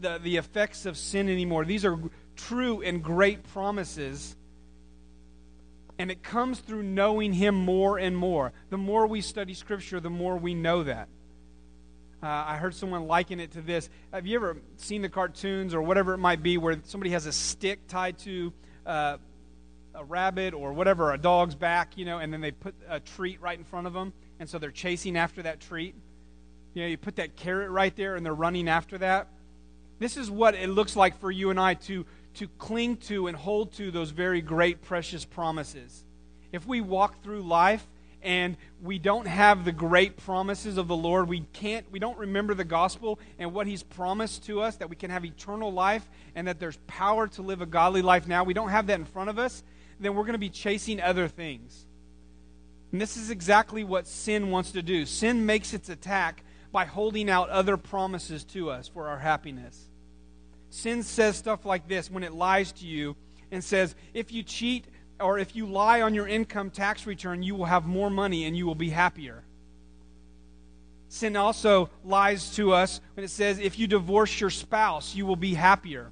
the, 0.01 0.19
the 0.21 0.37
effects 0.37 0.85
of 0.85 0.97
sin 0.97 1.29
anymore. 1.29 1.63
These 1.63 1.85
are 1.85 1.97
true 2.35 2.81
and 2.81 3.01
great 3.01 3.43
promises 3.43 4.35
and 6.01 6.09
it 6.09 6.23
comes 6.23 6.59
through 6.59 6.81
knowing 6.81 7.31
Him 7.31 7.53
more 7.53 7.99
and 7.99 8.17
more. 8.17 8.53
The 8.71 8.77
more 8.77 9.05
we 9.05 9.21
study 9.21 9.53
Scripture, 9.53 9.99
the 9.99 10.09
more 10.09 10.35
we 10.35 10.55
know 10.55 10.81
that. 10.81 11.09
Uh, 12.23 12.25
I 12.27 12.57
heard 12.57 12.73
someone 12.73 13.05
liken 13.05 13.39
it 13.39 13.51
to 13.51 13.61
this. 13.61 13.87
Have 14.11 14.25
you 14.25 14.35
ever 14.35 14.57
seen 14.77 15.03
the 15.03 15.09
cartoons 15.09 15.75
or 15.75 15.81
whatever 15.83 16.15
it 16.15 16.17
might 16.17 16.41
be 16.41 16.57
where 16.57 16.79
somebody 16.85 17.11
has 17.11 17.27
a 17.27 17.31
stick 17.31 17.87
tied 17.87 18.17
to 18.19 18.51
uh, 18.83 19.17
a 19.93 20.03
rabbit 20.03 20.55
or 20.55 20.73
whatever, 20.73 21.13
a 21.13 21.19
dog's 21.19 21.53
back, 21.53 21.95
you 21.99 22.05
know, 22.05 22.17
and 22.17 22.33
then 22.33 22.41
they 22.41 22.51
put 22.51 22.73
a 22.89 22.99
treat 22.99 23.39
right 23.39 23.57
in 23.57 23.63
front 23.63 23.85
of 23.85 23.93
them, 23.93 24.11
and 24.39 24.49
so 24.49 24.57
they're 24.57 24.71
chasing 24.71 25.15
after 25.15 25.43
that 25.43 25.59
treat? 25.59 25.93
You 26.73 26.81
know, 26.81 26.87
you 26.87 26.97
put 26.97 27.17
that 27.17 27.35
carrot 27.35 27.69
right 27.69 27.95
there 27.95 28.15
and 28.15 28.25
they're 28.25 28.33
running 28.33 28.67
after 28.67 28.97
that. 28.97 29.27
This 29.99 30.17
is 30.17 30.31
what 30.31 30.55
it 30.55 30.67
looks 30.67 30.95
like 30.95 31.19
for 31.19 31.29
you 31.29 31.51
and 31.51 31.59
I 31.59 31.75
to 31.75 32.07
to 32.35 32.47
cling 32.47 32.97
to 32.97 33.27
and 33.27 33.35
hold 33.35 33.73
to 33.73 33.91
those 33.91 34.11
very 34.11 34.41
great, 34.41 34.81
precious 34.81 35.25
promises. 35.25 36.03
If 36.51 36.65
we 36.67 36.81
walk 36.81 37.23
through 37.23 37.41
life 37.41 37.85
and 38.21 38.55
we 38.81 38.99
don't 38.99 39.27
have 39.27 39.65
the 39.65 39.71
great 39.71 40.17
promises 40.17 40.77
of 40.77 40.87
the 40.87 40.95
Lord, 40.95 41.27
we 41.27 41.41
can't 41.53 41.89
we 41.91 41.99
don't 41.99 42.17
remember 42.17 42.53
the 42.53 42.63
gospel 42.63 43.19
and 43.39 43.53
what 43.53 43.67
he's 43.67 43.83
promised 43.83 44.45
to 44.45 44.61
us 44.61 44.75
that 44.77 44.89
we 44.89 44.95
can 44.95 45.09
have 45.09 45.25
eternal 45.25 45.71
life 45.71 46.07
and 46.35 46.47
that 46.47 46.59
there's 46.59 46.77
power 46.87 47.27
to 47.29 47.41
live 47.41 47.61
a 47.61 47.65
godly 47.65 48.01
life 48.01 48.27
now. 48.27 48.43
We 48.43 48.53
don't 48.53 48.69
have 48.69 48.87
that 48.87 48.99
in 48.99 49.05
front 49.05 49.29
of 49.29 49.39
us, 49.39 49.63
then 49.99 50.15
we're 50.15 50.23
going 50.23 50.33
to 50.33 50.39
be 50.39 50.49
chasing 50.49 51.01
other 51.01 51.27
things. 51.27 51.85
And 52.91 52.99
this 52.99 53.15
is 53.15 53.29
exactly 53.29 53.83
what 53.83 54.05
sin 54.05 54.51
wants 54.51 54.71
to 54.71 54.81
do. 54.81 55.05
Sin 55.05 55.45
makes 55.45 55.73
its 55.73 55.89
attack 55.89 56.43
by 56.71 56.85
holding 56.85 57.29
out 57.29 57.49
other 57.49 57.77
promises 57.77 58.43
to 58.45 58.69
us 58.69 58.87
for 58.87 59.07
our 59.07 59.19
happiness. 59.19 59.90
Sin 60.71 61.03
says 61.03 61.35
stuff 61.35 61.65
like 61.65 61.87
this 61.89 62.09
when 62.09 62.23
it 62.23 62.31
lies 62.31 62.71
to 62.71 62.87
you 62.87 63.17
and 63.51 63.61
says, 63.61 63.93
if 64.13 64.31
you 64.31 64.41
cheat 64.41 64.85
or 65.19 65.37
if 65.37 65.53
you 65.53 65.65
lie 65.65 66.01
on 66.01 66.15
your 66.15 66.27
income 66.27 66.71
tax 66.71 67.05
return, 67.05 67.43
you 67.43 67.55
will 67.55 67.65
have 67.65 67.85
more 67.85 68.09
money 68.09 68.45
and 68.45 68.57
you 68.57 68.65
will 68.65 68.73
be 68.73 68.89
happier. 68.89 69.43
Sin 71.09 71.35
also 71.35 71.89
lies 72.05 72.55
to 72.55 72.71
us 72.71 73.01
when 73.15 73.25
it 73.25 73.29
says, 73.29 73.59
if 73.59 73.77
you 73.77 73.85
divorce 73.85 74.39
your 74.39 74.49
spouse, 74.49 75.13
you 75.13 75.25
will 75.25 75.35
be 75.35 75.53
happier. 75.53 76.09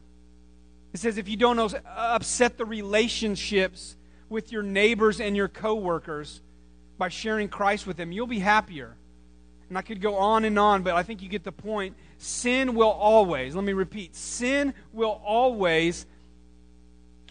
It 0.94 1.00
says, 1.00 1.18
if 1.18 1.30
you 1.30 1.38
don't 1.38 1.58
uh, 1.58 1.80
upset 1.96 2.58
the 2.58 2.66
relationships 2.66 3.96
with 4.28 4.52
your 4.52 4.62
neighbors 4.62 5.22
and 5.22 5.38
your 5.38 5.48
coworkers 5.48 6.42
by 6.98 7.08
sharing 7.08 7.48
Christ 7.48 7.88
with 7.88 7.96
them, 7.96 8.12
you'll 8.12 8.28
be 8.28 8.40
happier. 8.40 8.98
And 9.70 9.78
I 9.78 9.84
could 9.84 10.02
go 10.02 10.16
on 10.16 10.44
and 10.44 10.60
on, 10.60 10.84
but 10.84 10.96
I 10.96 11.04
think 11.04 11.22
you 11.22 11.30
get 11.30 11.46
the 11.46 11.54
point. 11.54 11.96
Sin 12.22 12.76
will 12.76 12.92
always, 12.92 13.56
let 13.56 13.64
me 13.64 13.72
repeat, 13.72 14.14
sin 14.14 14.74
will 14.92 15.22
always 15.26 16.06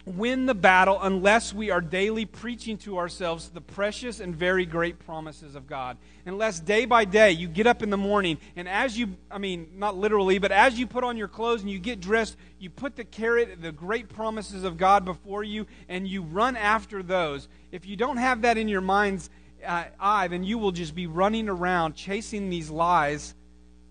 win 0.07 0.47
the 0.47 0.55
battle 0.55 0.99
unless 1.03 1.53
we 1.53 1.71
are 1.71 1.83
daily 1.83 2.25
preaching 2.25 2.79
to 2.79 2.97
ourselves 2.97 3.51
the 3.51 3.61
precious 3.61 4.19
and 4.19 4.35
very 4.35 4.65
great 4.65 4.99
promises 4.99 5.55
of 5.55 5.67
God. 5.67 5.99
Unless 6.25 6.61
day 6.61 6.87
by 6.87 7.05
day 7.05 7.33
you 7.33 7.49
get 7.49 7.67
up 7.67 7.83
in 7.83 7.91
the 7.91 7.99
morning 7.99 8.39
and 8.57 8.67
as 8.67 8.99
you, 8.99 9.15
I 9.31 9.37
mean, 9.37 9.69
not 9.77 9.95
literally, 9.95 10.39
but 10.39 10.53
as 10.53 10.79
you 10.79 10.87
put 10.87 11.05
on 11.05 11.19
your 11.19 11.29
clothes 11.29 11.61
and 11.61 11.71
you 11.71 11.79
get 11.79 12.01
dressed, 12.01 12.39
you 12.59 12.71
put 12.71 12.97
the 12.97 13.05
carrot, 13.05 13.61
the 13.61 13.73
great 13.73 14.09
promises 14.09 14.65
of 14.65 14.79
God 14.79 15.05
before 15.05 15.45
you, 15.45 15.67
and 15.91 16.09
you 16.09 16.23
run 16.23 16.57
after 16.57 17.03
those. 17.03 17.47
If 17.73 17.85
you 17.85 17.97
don't 17.97 18.17
have 18.17 18.41
that 18.41 18.57
in 18.57 18.69
your 18.69 18.81
mind's 18.81 19.29
uh, 19.67 19.85
eye, 20.01 20.29
then 20.29 20.45
you 20.45 20.57
will 20.57 20.73
just 20.73 20.95
be 20.95 21.07
running 21.07 21.51
around 21.51 21.95
chasing 21.95 22.49
these 22.49 22.71
lies 22.71 23.35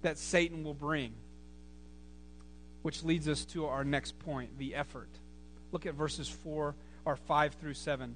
that 0.08 0.17
Satan 0.17 0.63
will 0.63 0.74
bring. 0.74 1.12
Which 2.82 3.04
leads 3.04 3.28
us 3.28 3.43
to 3.48 3.65
our 3.65 3.84
next 3.84 4.17
point 4.20 4.58
the 4.58 4.74
effort. 4.74 5.10
Look 5.74 5.86
at 5.86 5.96
verses 5.96 6.30
4 6.30 6.76
or 7.04 7.15
5 7.17 7.54
through 7.56 7.74
7. 7.74 8.15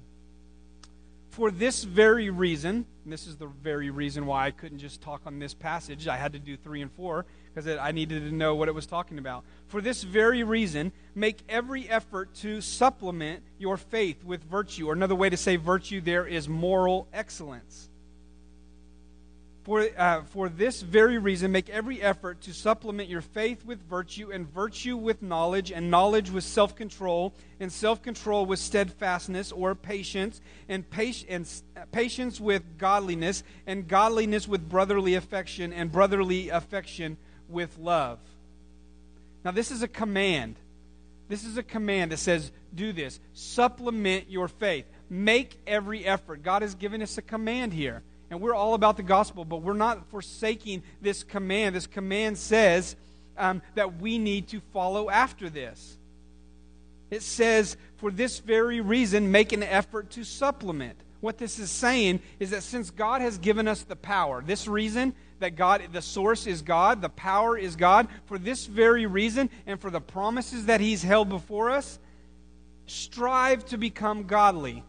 For 1.28 1.50
this 1.50 1.84
very 1.84 2.30
reason, 2.30 2.86
this 3.04 3.26
is 3.26 3.36
the 3.36 3.46
very 3.46 3.90
reason 3.90 4.24
why 4.24 4.46
I 4.46 4.50
couldn't 4.52 4.78
just 4.78 5.02
talk 5.02 5.20
on 5.26 5.38
this 5.38 5.52
passage, 5.52 6.08
I 6.08 6.16
had 6.16 6.32
to 6.32 6.38
do 6.38 6.56
3 6.56 6.80
and 6.80 6.92
4 6.92 7.26
because 7.52 7.68
I 7.78 7.92
needed 7.92 8.24
to 8.24 8.34
know 8.34 8.54
what 8.54 8.68
it 8.68 8.74
was 8.74 8.86
talking 8.86 9.18
about. 9.18 9.44
For 9.66 9.82
this 9.82 10.02
very 10.02 10.42
reason, 10.44 10.92
make 11.14 11.40
every 11.46 11.86
effort 11.90 12.34
to 12.36 12.62
supplement 12.62 13.42
your 13.58 13.76
faith 13.76 14.24
with 14.24 14.42
virtue. 14.44 14.88
Or 14.88 14.94
another 14.94 15.14
way 15.14 15.28
to 15.28 15.36
say 15.36 15.56
virtue 15.56 16.00
there 16.00 16.26
is 16.26 16.48
moral 16.48 17.06
excellence 17.12 17.90
for, 19.62 19.86
uh, 19.96 20.22
for 20.24 20.48
this 20.48 20.82
very 20.82 21.18
reason, 21.18 21.52
make 21.52 21.70
every 21.70 22.02
effort 22.02 22.40
to 22.42 22.52
supplement 22.52 23.08
your 23.08 23.20
faith 23.20 23.64
with 23.64 23.80
virtue, 23.88 24.32
and 24.32 24.52
virtue 24.52 24.96
with 24.96 25.22
knowledge, 25.22 25.70
and 25.70 25.88
knowledge 25.88 26.30
with 26.30 26.42
self 26.42 26.74
control, 26.74 27.32
and 27.60 27.70
self 27.70 28.02
control 28.02 28.44
with 28.44 28.58
steadfastness 28.58 29.52
or 29.52 29.76
patience, 29.76 30.40
and, 30.68 30.84
and 31.28 31.46
patience 31.92 32.40
with 32.40 32.76
godliness, 32.76 33.44
and 33.66 33.86
godliness 33.86 34.48
with 34.48 34.68
brotherly 34.68 35.14
affection, 35.14 35.72
and 35.72 35.92
brotherly 35.92 36.48
affection 36.48 37.16
with 37.48 37.78
love. 37.78 38.18
Now, 39.44 39.52
this 39.52 39.70
is 39.70 39.82
a 39.82 39.88
command. 39.88 40.56
This 41.28 41.44
is 41.44 41.56
a 41.56 41.62
command 41.62 42.10
that 42.10 42.18
says, 42.18 42.50
do 42.74 42.92
this. 42.92 43.20
Supplement 43.32 44.28
your 44.28 44.48
faith. 44.48 44.86
Make 45.08 45.56
every 45.66 46.04
effort. 46.04 46.42
God 46.42 46.62
has 46.62 46.74
given 46.74 47.00
us 47.00 47.16
a 47.16 47.22
command 47.22 47.72
here 47.72 48.02
and 48.32 48.40
we're 48.40 48.54
all 48.54 48.72
about 48.72 48.96
the 48.96 49.02
gospel, 49.02 49.44
but 49.44 49.58
we're 49.58 49.74
not 49.74 50.08
forsaking 50.10 50.82
this 51.02 51.22
command. 51.22 51.76
This 51.76 51.86
command 51.86 52.38
says 52.38 52.96
um, 53.36 53.60
that 53.74 54.00
we 54.00 54.16
need 54.16 54.48
to 54.48 54.60
follow 54.72 55.10
after 55.10 55.50
this. 55.50 55.98
It 57.10 57.20
says, 57.20 57.76
for 57.98 58.10
this 58.10 58.38
very 58.38 58.80
reason, 58.80 59.30
make 59.30 59.52
an 59.52 59.62
effort 59.62 60.08
to 60.12 60.24
supplement. 60.24 60.96
What 61.20 61.36
this 61.36 61.58
is 61.58 61.70
saying 61.70 62.20
is 62.40 62.50
that 62.50 62.62
since 62.62 62.90
God 62.90 63.20
has 63.20 63.36
given 63.36 63.68
us 63.68 63.82
the 63.82 63.96
power, 63.96 64.42
this 64.42 64.66
reason 64.66 65.14
that 65.40 65.54
God, 65.54 65.82
the 65.92 66.00
source 66.00 66.46
is 66.46 66.62
God, 66.62 67.02
the 67.02 67.10
power 67.10 67.58
is 67.58 67.76
God, 67.76 68.08
for 68.24 68.38
this 68.38 68.64
very 68.64 69.04
reason 69.04 69.50
and 69.66 69.78
for 69.78 69.90
the 69.90 70.00
promises 70.00 70.64
that 70.66 70.80
He's 70.80 71.02
held 71.02 71.28
before 71.28 71.68
us, 71.68 71.98
strive 72.86 73.66
to 73.66 73.76
become 73.76 74.24
godly 74.24 74.84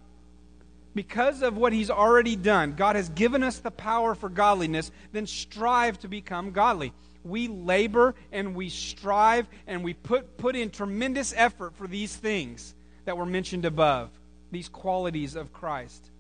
because 0.95 1.41
of 1.41 1.57
what 1.57 1.73
he's 1.73 1.89
already 1.89 2.35
done, 2.35 2.73
God 2.73 2.95
has 2.95 3.09
given 3.09 3.43
us 3.43 3.59
the 3.59 3.71
power 3.71 4.15
for 4.15 4.29
godliness, 4.29 4.91
then 5.11 5.25
strive 5.25 5.99
to 5.99 6.07
become 6.07 6.51
godly. 6.51 6.93
We 7.23 7.47
labor 7.47 8.15
and 8.31 8.53
we 8.55 8.69
strive 8.69 9.47
and 9.65 9.83
we 9.83 9.93
put, 9.93 10.37
put 10.37 10.55
in 10.55 10.69
tremendous 10.69 11.33
effort 11.35 11.75
for 11.75 11.87
these 11.87 12.15
things 12.15 12.75
that 13.05 13.17
were 13.17 13.25
mentioned 13.25 13.65
above, 13.65 14.09
these 14.51 14.69
qualities 14.69 15.35
of 15.35 15.53
Christ. 15.53 16.11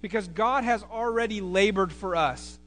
Because 0.00 0.28
God 0.28 0.64
has 0.64 0.82
already 0.82 1.40
labored 1.40 1.92
for 1.92 2.14
us. 2.14 2.58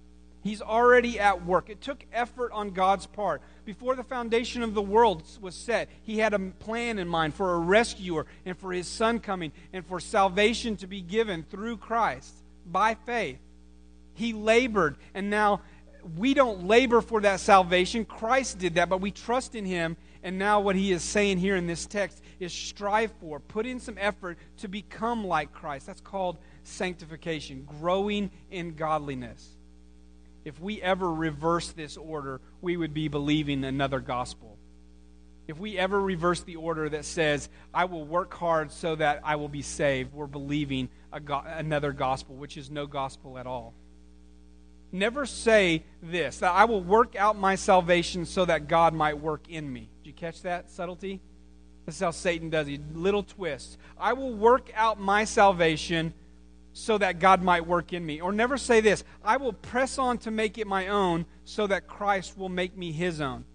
He's 0.43 0.61
already 0.61 1.19
at 1.19 1.45
work. 1.45 1.69
It 1.69 1.81
took 1.81 2.03
effort 2.11 2.51
on 2.51 2.71
God's 2.71 3.05
part. 3.05 3.41
Before 3.63 3.95
the 3.95 4.03
foundation 4.03 4.63
of 4.63 4.73
the 4.73 4.81
world 4.81 5.23
was 5.39 5.55
set, 5.55 5.89
He 6.03 6.17
had 6.17 6.33
a 6.33 6.39
plan 6.39 6.99
in 6.99 7.07
mind 7.07 7.35
for 7.35 7.53
a 7.55 7.59
rescuer 7.59 8.25
and 8.45 8.57
for 8.57 8.71
His 8.73 8.87
Son 8.87 9.19
coming 9.19 9.51
and 9.71 9.85
for 9.85 9.99
salvation 9.99 10.77
to 10.77 10.87
be 10.87 11.01
given 11.01 11.43
through 11.43 11.77
Christ 11.77 12.33
by 12.65 12.95
faith. 12.95 13.39
He 14.13 14.33
labored, 14.33 14.97
and 15.13 15.29
now 15.29 15.61
we 16.17 16.33
don't 16.33 16.65
labor 16.65 17.01
for 17.01 17.21
that 17.21 17.39
salvation. 17.39 18.05
Christ 18.05 18.59
did 18.59 18.75
that, 18.75 18.89
but 18.89 19.01
we 19.01 19.11
trust 19.11 19.55
in 19.55 19.65
Him 19.65 19.95
And 20.23 20.37
now, 20.37 20.59
what 20.59 20.75
he 20.75 20.91
is 20.91 21.03
saying 21.03 21.39
here 21.39 21.55
in 21.55 21.65
this 21.65 21.85
text 21.85 22.21
is 22.39 22.53
strive 22.53 23.11
for, 23.19 23.39
put 23.39 23.65
in 23.65 23.79
some 23.79 23.97
effort 23.97 24.37
to 24.57 24.67
become 24.67 25.25
like 25.25 25.51
Christ. 25.51 25.87
That's 25.87 26.01
called 26.01 26.37
sanctification, 26.63 27.67
growing 27.79 28.29
in 28.51 28.75
godliness. 28.75 29.57
If 30.43 30.59
we 30.59 30.81
ever 30.81 31.11
reverse 31.11 31.71
this 31.71 31.97
order, 31.97 32.41
we 32.61 32.77
would 32.77 32.93
be 32.93 33.07
believing 33.07 33.63
another 33.63 33.99
gospel. 33.99 34.57
If 35.47 35.59
we 35.59 35.77
ever 35.77 35.99
reverse 35.99 36.41
the 36.41 36.55
order 36.55 36.87
that 36.89 37.05
says, 37.05 37.49
I 37.73 37.85
will 37.85 38.05
work 38.05 38.33
hard 38.33 38.71
so 38.71 38.95
that 38.95 39.21
I 39.23 39.35
will 39.35 39.49
be 39.49 39.61
saved, 39.61 40.13
we're 40.13 40.27
believing 40.27 40.89
go- 41.25 41.43
another 41.45 41.91
gospel, 41.91 42.35
which 42.35 42.57
is 42.57 42.71
no 42.71 42.87
gospel 42.87 43.37
at 43.37 43.45
all. 43.45 43.73
Never 44.91 45.25
say 45.25 45.83
this, 46.01 46.39
that 46.39 46.51
I 46.51 46.65
will 46.65 46.83
work 46.83 47.15
out 47.15 47.37
my 47.37 47.55
salvation 47.55 48.25
so 48.25 48.45
that 48.45 48.67
God 48.67 48.93
might 48.93 49.19
work 49.19 49.49
in 49.49 49.71
me. 49.71 49.89
Did 50.03 50.09
you 50.09 50.13
catch 50.13 50.41
that 50.43 50.69
subtlety? 50.69 51.21
This 51.85 51.95
is 51.95 52.01
how 52.01 52.11
Satan 52.11 52.49
does 52.49 52.67
it. 52.67 52.79
Little 52.95 53.23
twist. 53.23 53.77
I 53.97 54.13
will 54.13 54.33
work 54.33 54.69
out 54.75 54.99
my 54.99 55.23
salvation 55.23 56.13
so 56.73 56.97
that 56.97 57.19
God 57.19 57.41
might 57.41 57.67
work 57.67 57.93
in 57.93 58.05
me. 58.05 58.21
Or 58.21 58.31
never 58.31 58.57
say 58.57 58.81
this 58.81 59.03
I 59.23 59.37
will 59.37 59.53
press 59.53 59.97
on 59.97 60.17
to 60.19 60.31
make 60.31 60.57
it 60.57 60.67
my 60.67 60.87
own 60.87 61.25
so 61.45 61.67
that 61.67 61.87
Christ 61.87 62.37
will 62.37 62.49
make 62.49 62.77
me 62.77 62.91
his 62.91 63.21
own. 63.21 63.45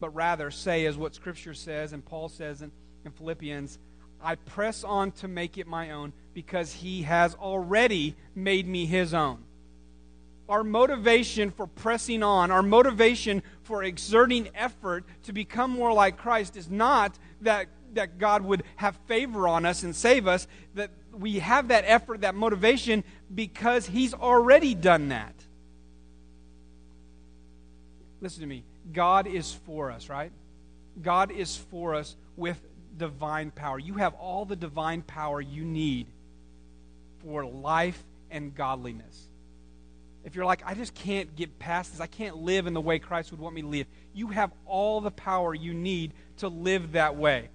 But 0.00 0.14
rather 0.14 0.50
say, 0.50 0.86
as 0.86 0.96
what 0.96 1.14
Scripture 1.14 1.54
says 1.54 1.92
and 1.92 2.04
Paul 2.04 2.28
says 2.28 2.62
in, 2.62 2.70
in 3.04 3.12
Philippians, 3.12 3.78
I 4.22 4.36
press 4.36 4.84
on 4.84 5.12
to 5.12 5.28
make 5.28 5.58
it 5.58 5.66
my 5.66 5.92
own 5.92 6.12
because 6.32 6.72
he 6.72 7.02
has 7.02 7.34
already 7.34 8.16
made 8.34 8.66
me 8.66 8.86
his 8.86 9.14
own 9.14 9.44
our 10.48 10.64
motivation 10.64 11.50
for 11.50 11.66
pressing 11.66 12.22
on, 12.22 12.50
our 12.50 12.62
motivation 12.62 13.42
for 13.62 13.82
exerting 13.82 14.48
effort 14.54 15.04
to 15.24 15.32
become 15.32 15.70
more 15.70 15.92
like 15.92 16.18
Christ 16.18 16.56
is 16.56 16.70
not 16.70 17.18
that, 17.40 17.68
that 17.94 18.18
God 18.18 18.42
would 18.42 18.62
have 18.76 18.96
favor 19.06 19.48
on 19.48 19.64
us 19.64 19.82
and 19.82 19.96
save 19.96 20.26
us, 20.26 20.46
that 20.74 20.90
we 21.18 21.38
have 21.38 21.68
that 21.68 21.84
effort, 21.86 22.22
that 22.22 22.34
motivation, 22.34 23.04
because 23.34 23.86
He's 23.86 24.14
already 24.14 24.74
done 24.74 25.08
that. 25.08 25.34
Listen 28.20 28.40
to 28.40 28.46
me. 28.46 28.64
God 28.92 29.26
is 29.26 29.52
for 29.66 29.90
us, 29.90 30.08
right? 30.08 30.32
God 31.00 31.30
is 31.30 31.56
for 31.56 31.94
us 31.94 32.16
with 32.36 32.60
divine 32.96 33.50
power. 33.50 33.78
You 33.78 33.94
have 33.94 34.14
all 34.14 34.44
the 34.44 34.56
divine 34.56 35.02
power 35.02 35.40
you 35.40 35.64
need 35.64 36.06
for 37.22 37.44
life 37.44 38.02
and 38.30 38.54
godliness 38.54 39.28
if 40.24 40.34
you're 40.34 40.46
like, 40.46 40.62
I 40.64 40.74
just 40.74 40.94
can't 40.94 41.36
get 41.36 41.58
past 41.58 41.92
this, 41.92 42.00
I 42.00 42.06
can't 42.06 42.38
live 42.38 42.66
in 42.66 42.72
the 42.72 42.80
way 42.80 42.98
Christ 42.98 43.30
would 43.30 43.40
want 43.40 43.54
me 43.54 43.60
to 43.60 43.68
live, 43.68 43.86
you 44.14 44.28
have 44.28 44.50
all 44.64 45.00
the 45.00 45.10
power 45.10 45.54
you 45.54 45.74
need 45.74 46.12
to 46.38 46.48
live 46.48 46.92
that 46.92 47.16
way. 47.16 47.50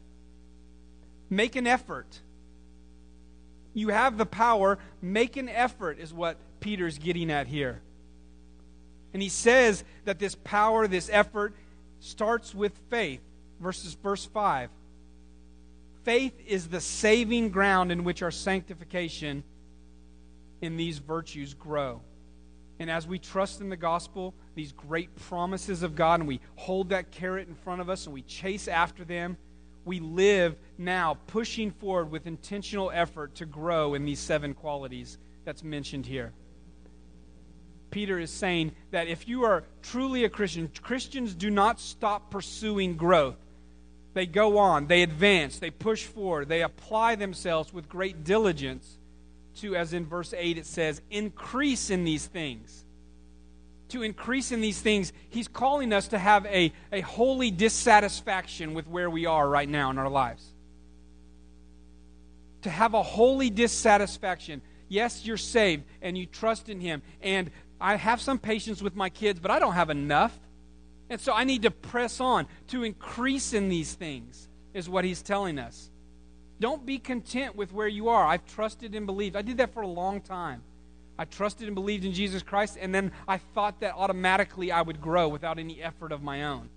Make 1.29 1.55
an 1.55 1.65
effort. 1.67 2.19
You 3.73 3.89
have 3.89 4.17
the 4.17 4.25
power. 4.25 4.79
Make 5.01 5.37
an 5.37 5.49
effort, 5.49 5.99
is 5.99 6.13
what 6.13 6.37
Peter's 6.59 6.97
getting 6.97 7.31
at 7.31 7.47
here. 7.47 7.81
And 9.13 9.21
he 9.21 9.29
says 9.29 9.83
that 10.05 10.19
this 10.19 10.35
power, 10.35 10.87
this 10.87 11.09
effort, 11.11 11.53
starts 11.99 12.53
with 12.53 12.77
faith. 12.89 13.21
Verses 13.59 13.93
verse 13.95 14.25
5. 14.25 14.69
Faith 16.03 16.33
is 16.47 16.67
the 16.67 16.81
saving 16.81 17.49
ground 17.49 17.91
in 17.91 18.03
which 18.03 18.21
our 18.21 18.31
sanctification 18.31 19.43
in 20.61 20.77
these 20.77 20.99
virtues 20.99 21.53
grow. 21.53 22.01
And 22.79 22.89
as 22.89 23.05
we 23.05 23.19
trust 23.19 23.59
in 23.59 23.69
the 23.69 23.77
gospel, 23.77 24.33
these 24.55 24.71
great 24.71 25.13
promises 25.15 25.83
of 25.83 25.95
God, 25.95 26.21
and 26.21 26.27
we 26.27 26.39
hold 26.55 26.89
that 26.89 27.11
carrot 27.11 27.49
in 27.49 27.55
front 27.55 27.81
of 27.81 27.89
us 27.89 28.05
and 28.05 28.13
we 28.13 28.21
chase 28.21 28.67
after 28.69 29.03
them, 29.03 29.37
we 29.85 29.99
live 29.99 30.55
now 30.77 31.17
pushing 31.27 31.71
forward 31.71 32.11
with 32.11 32.27
intentional 32.27 32.91
effort 32.93 33.35
to 33.35 33.45
grow 33.45 33.93
in 33.93 34.05
these 34.05 34.19
seven 34.19 34.53
qualities 34.53 35.17
that's 35.45 35.63
mentioned 35.63 36.05
here. 36.05 36.33
Peter 37.91 38.19
is 38.19 38.29
saying 38.29 38.71
that 38.91 39.07
if 39.07 39.27
you 39.27 39.43
are 39.43 39.63
truly 39.81 40.23
a 40.23 40.29
Christian, 40.29 40.69
Christians 40.81 41.33
do 41.33 41.49
not 41.49 41.79
stop 41.79 42.29
pursuing 42.29 42.95
growth. 42.95 43.37
They 44.13 44.25
go 44.25 44.57
on, 44.57 44.87
they 44.87 45.01
advance, 45.01 45.59
they 45.59 45.71
push 45.71 46.05
forward, 46.05 46.49
they 46.49 46.61
apply 46.61 47.15
themselves 47.15 47.73
with 47.73 47.89
great 47.89 48.23
diligence 48.23 48.97
to, 49.57 49.75
as 49.75 49.93
in 49.93 50.05
verse 50.05 50.33
8 50.35 50.57
it 50.57 50.65
says, 50.65 51.01
increase 51.09 51.89
in 51.89 52.03
these 52.03 52.25
things. 52.25 52.85
To 53.89 54.03
increase 54.03 54.51
in 54.51 54.61
these 54.61 54.79
things, 54.81 55.13
he's 55.29 55.47
calling 55.47 55.93
us 55.93 56.09
to 56.09 56.19
have 56.19 56.45
a, 56.45 56.71
a 56.91 57.01
holy 57.01 57.51
dissatisfaction 57.51 58.73
with 58.73 58.87
where 58.87 59.09
we 59.09 59.25
are 59.25 59.47
right 59.47 59.67
now 59.67 59.89
in 59.89 59.97
our 59.97 60.09
lives. 60.09 60.45
To 62.63 62.69
have 62.69 62.93
a 62.93 63.01
holy 63.01 63.49
dissatisfaction. 63.49 64.61
Yes, 64.89 65.25
you're 65.25 65.37
saved 65.37 65.83
and 66.01 66.17
you 66.17 66.25
trust 66.25 66.69
in 66.69 66.79
him. 66.79 67.01
And 67.21 67.49
I 67.81 67.95
have 67.95 68.21
some 68.21 68.37
patience 68.37 68.81
with 68.81 68.95
my 68.95 69.09
kids, 69.09 69.39
but 69.39 69.49
I 69.49 69.59
don't 69.59 69.73
have 69.73 69.89
enough. 69.89 70.37
And 71.09 71.19
so 71.19 71.33
I 71.33 71.43
need 71.43 71.63
to 71.63 71.71
press 71.71 72.19
on 72.19 72.47
to 72.67 72.83
increase 72.83 73.53
in 73.53 73.69
these 73.69 73.93
things, 73.93 74.47
is 74.73 74.87
what 74.87 75.03
he's 75.03 75.23
telling 75.23 75.57
us. 75.57 75.89
Don't 76.59 76.85
be 76.85 76.99
content 76.99 77.55
with 77.55 77.71
where 77.71 77.87
you 77.87 78.09
are. 78.09 78.25
I've 78.25 78.45
trusted 78.45 78.93
and 78.93 79.05
believed. 79.05 79.35
I 79.35 79.41
did 79.41 79.57
that 79.57 79.73
for 79.73 79.81
a 79.81 79.87
long 79.87 80.21
time. 80.21 80.61
I 81.19 81.25
trusted 81.25 81.67
and 81.67 81.75
believed 81.75 82.05
in 82.05 82.13
Jesus 82.13 82.41
Christ, 82.41 82.77
and 82.79 82.95
then 82.95 83.11
I 83.27 83.39
thought 83.39 83.81
that 83.81 83.93
automatically 83.93 84.71
I 84.71 84.81
would 84.81 85.01
grow 85.01 85.27
without 85.27 85.59
any 85.59 85.83
effort 85.83 86.13
of 86.13 86.23
my 86.23 86.45
own. 86.45 86.69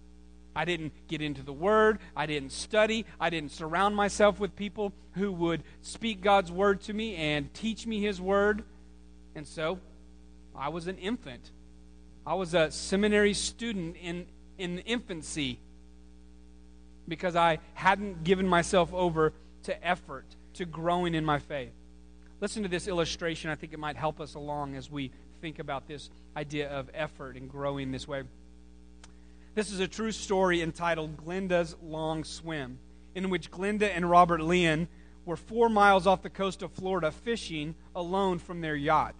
I 0.56 0.64
didn't 0.64 0.92
get 1.06 1.22
into 1.22 1.44
the 1.44 1.52
Word. 1.52 2.00
I 2.16 2.26
didn't 2.26 2.50
study. 2.50 3.06
I 3.20 3.30
didn't 3.30 3.52
surround 3.52 3.94
myself 3.94 4.40
with 4.40 4.56
people 4.56 4.92
who 5.12 5.30
would 5.30 5.62
speak 5.80 6.22
God's 6.22 6.50
Word 6.50 6.80
to 6.82 6.92
me 6.92 7.14
and 7.14 7.54
teach 7.54 7.86
me 7.86 8.02
His 8.02 8.20
Word. 8.20 8.64
And 9.36 9.46
so 9.46 9.78
I 10.56 10.70
was 10.70 10.88
an 10.88 10.98
infant. 10.98 11.52
I 12.26 12.34
was 12.34 12.52
a 12.52 12.72
seminary 12.72 13.34
student 13.34 13.94
in, 14.02 14.26
in 14.58 14.80
infancy 14.80 15.60
because 17.06 17.36
I 17.36 17.60
hadn't 17.74 18.24
given 18.24 18.48
myself 18.48 18.92
over 18.92 19.34
to 19.62 19.86
effort, 19.86 20.26
to 20.54 20.64
growing 20.64 21.14
in 21.14 21.24
my 21.24 21.38
faith. 21.38 21.74
Listen 22.42 22.64
to 22.64 22.68
this 22.68 22.88
illustration. 22.88 23.50
I 23.50 23.54
think 23.54 23.72
it 23.72 23.78
might 23.78 23.96
help 23.96 24.20
us 24.20 24.34
along 24.34 24.74
as 24.74 24.90
we 24.90 25.12
think 25.40 25.60
about 25.60 25.86
this 25.86 26.10
idea 26.36 26.68
of 26.68 26.90
effort 26.92 27.36
and 27.36 27.48
growing 27.48 27.92
this 27.92 28.08
way. 28.08 28.24
This 29.54 29.70
is 29.70 29.78
a 29.78 29.86
true 29.86 30.10
story 30.10 30.60
entitled 30.60 31.24
Glenda's 31.24 31.76
Long 31.80 32.24
Swim, 32.24 32.80
in 33.14 33.30
which 33.30 33.52
Glenda 33.52 33.94
and 33.94 34.10
Robert 34.10 34.40
Leon 34.40 34.88
were 35.24 35.36
four 35.36 35.68
miles 35.68 36.04
off 36.04 36.22
the 36.22 36.30
coast 36.30 36.62
of 36.62 36.72
Florida 36.72 37.12
fishing 37.12 37.76
alone 37.94 38.40
from 38.40 38.60
their 38.60 38.74
yacht. 38.74 39.14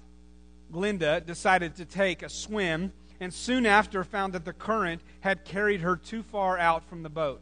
Glenda 0.72 1.24
decided 1.24 1.76
to 1.76 1.84
take 1.84 2.24
a 2.24 2.28
swim 2.28 2.92
and 3.20 3.32
soon 3.32 3.66
after 3.66 4.02
found 4.02 4.32
that 4.32 4.44
the 4.44 4.52
current 4.52 5.00
had 5.20 5.44
carried 5.44 5.82
her 5.82 5.94
too 5.94 6.24
far 6.24 6.58
out 6.58 6.88
from 6.88 7.04
the 7.04 7.08
boat. 7.08 7.40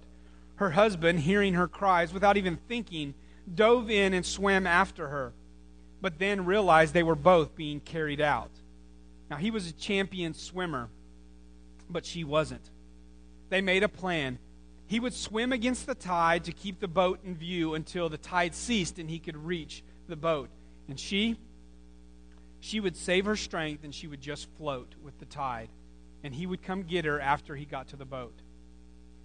Her 0.56 0.72
husband, 0.72 1.20
hearing 1.20 1.54
her 1.54 1.68
cries 1.68 2.12
without 2.12 2.36
even 2.36 2.58
thinking, 2.68 3.14
dove 3.54 3.90
in 3.90 4.12
and 4.12 4.26
swam 4.26 4.66
after 4.66 5.08
her, 5.08 5.32
but 6.00 6.18
then 6.18 6.44
realized 6.44 6.94
they 6.94 7.02
were 7.02 7.14
both 7.14 7.54
being 7.54 7.80
carried 7.80 8.20
out. 8.20 8.50
Now, 9.30 9.36
he 9.36 9.50
was 9.50 9.68
a 9.68 9.72
champion 9.72 10.34
swimmer, 10.34 10.88
but 11.88 12.04
she 12.04 12.24
wasn't. 12.24 12.68
They 13.48 13.60
made 13.60 13.82
a 13.82 13.88
plan. 13.88 14.38
He 14.86 14.98
would 14.98 15.14
swim 15.14 15.52
against 15.52 15.86
the 15.86 15.94
tide 15.94 16.44
to 16.44 16.52
keep 16.52 16.80
the 16.80 16.88
boat 16.88 17.20
in 17.24 17.36
view 17.36 17.74
until 17.74 18.08
the 18.08 18.18
tide 18.18 18.54
ceased 18.54 18.98
and 18.98 19.08
he 19.08 19.18
could 19.18 19.36
reach 19.36 19.84
the 20.08 20.16
boat. 20.16 20.48
And 20.88 20.98
she, 20.98 21.36
she 22.58 22.80
would 22.80 22.96
save 22.96 23.24
her 23.26 23.36
strength 23.36 23.84
and 23.84 23.94
she 23.94 24.08
would 24.08 24.20
just 24.20 24.48
float 24.56 24.94
with 25.02 25.18
the 25.20 25.26
tide. 25.26 25.68
And 26.24 26.34
he 26.34 26.46
would 26.46 26.62
come 26.62 26.82
get 26.82 27.04
her 27.04 27.20
after 27.20 27.54
he 27.54 27.64
got 27.64 27.88
to 27.88 27.96
the 27.96 28.04
boat. 28.04 28.34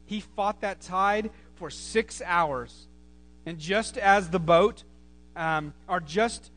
He 0.06 0.20
fought 0.20 0.62
that 0.62 0.82
tide 0.82 1.32
for 1.56 1.72
six 1.72 2.22
hours. 2.24 2.88
And 3.46 3.58
just 3.58 3.98
as 3.98 4.30
the 4.30 4.40
boat, 4.40 4.84
um, 5.36 5.74
or 5.88 6.00
just 6.00 6.52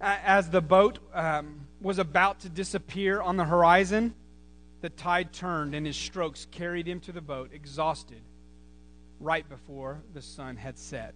as 0.00 0.50
the 0.50 0.60
boat 0.60 0.98
um, 1.14 1.66
was 1.80 1.98
about 1.98 2.40
to 2.40 2.48
disappear 2.48 3.20
on 3.20 3.36
the 3.36 3.44
horizon, 3.44 4.14
the 4.80 4.90
tide 4.90 5.32
turned 5.32 5.74
and 5.74 5.86
his 5.86 5.96
strokes 5.96 6.46
carried 6.50 6.86
him 6.86 7.00
to 7.00 7.12
the 7.12 7.20
boat, 7.20 7.50
exhausted, 7.52 8.20
right 9.20 9.48
before 9.48 10.02
the 10.14 10.22
sun 10.22 10.56
had 10.56 10.78
set. 10.78 11.14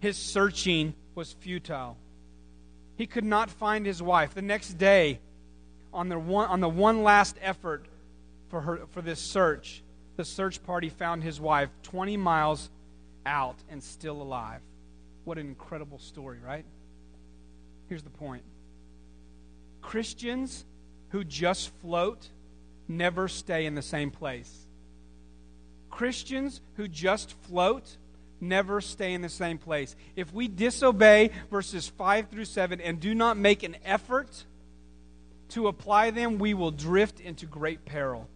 His 0.00 0.16
searching 0.16 0.94
was 1.14 1.32
futile. 1.32 1.96
He 2.96 3.06
could 3.06 3.24
not 3.24 3.50
find 3.50 3.84
his 3.84 4.02
wife. 4.02 4.34
The 4.34 4.42
next 4.42 4.74
day, 4.74 5.20
on 5.92 6.08
the 6.08 6.18
one, 6.18 6.48
on 6.48 6.60
the 6.60 6.68
one 6.68 7.02
last 7.02 7.36
effort 7.42 7.86
for, 8.48 8.60
her, 8.60 8.80
for 8.90 9.02
this 9.02 9.20
search, 9.20 9.82
the 10.16 10.24
search 10.24 10.62
party 10.62 10.88
found 10.88 11.22
his 11.22 11.40
wife 11.40 11.68
20 11.82 12.16
miles 12.16 12.70
out 13.26 13.56
and 13.68 13.82
still 13.82 14.22
alive. 14.22 14.60
What 15.24 15.38
an 15.38 15.46
incredible 15.46 15.98
story, 15.98 16.38
right? 16.44 16.64
Here's 17.88 18.02
the 18.02 18.10
point 18.10 18.42
Christians 19.82 20.64
who 21.10 21.24
just 21.24 21.70
float 21.80 22.28
never 22.88 23.28
stay 23.28 23.66
in 23.66 23.74
the 23.74 23.82
same 23.82 24.10
place. 24.10 24.66
Christians 25.90 26.60
who 26.76 26.88
just 26.88 27.32
float 27.42 27.96
never 28.40 28.80
stay 28.80 29.14
in 29.14 29.22
the 29.22 29.28
same 29.28 29.58
place. 29.58 29.96
If 30.14 30.32
we 30.32 30.46
disobey 30.48 31.30
verses 31.50 31.88
5 31.88 32.28
through 32.28 32.44
7 32.44 32.80
and 32.80 33.00
do 33.00 33.14
not 33.14 33.36
make 33.36 33.62
an 33.62 33.76
effort 33.84 34.44
to 35.50 35.68
apply 35.68 36.10
them, 36.10 36.38
we 36.38 36.54
will 36.54 36.70
drift 36.70 37.20
into 37.20 37.46
great 37.46 37.84
peril. 37.84 38.28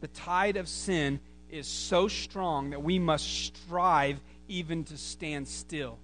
The 0.00 0.08
tide 0.08 0.56
of 0.56 0.68
sin 0.68 1.20
is 1.50 1.66
so 1.66 2.08
strong 2.08 2.70
that 2.70 2.82
we 2.82 2.98
must 2.98 3.26
strive 3.26 4.20
even 4.48 4.84
to 4.84 4.96
stand 4.96 5.48
still. 5.48 5.98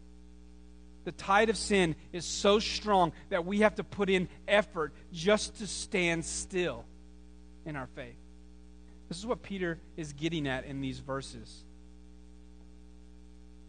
The 1.04 1.12
tide 1.12 1.50
of 1.50 1.56
sin 1.56 1.96
is 2.12 2.24
so 2.24 2.58
strong 2.58 3.12
that 3.30 3.44
we 3.44 3.60
have 3.60 3.74
to 3.76 3.84
put 3.84 4.08
in 4.08 4.28
effort 4.46 4.92
just 5.12 5.56
to 5.58 5.66
stand 5.66 6.24
still 6.24 6.84
in 7.66 7.76
our 7.76 7.88
faith. 7.94 8.16
This 9.08 9.18
is 9.18 9.26
what 9.26 9.42
Peter 9.42 9.78
is 9.96 10.12
getting 10.12 10.46
at 10.46 10.64
in 10.64 10.80
these 10.80 11.00
verses. 11.00 11.64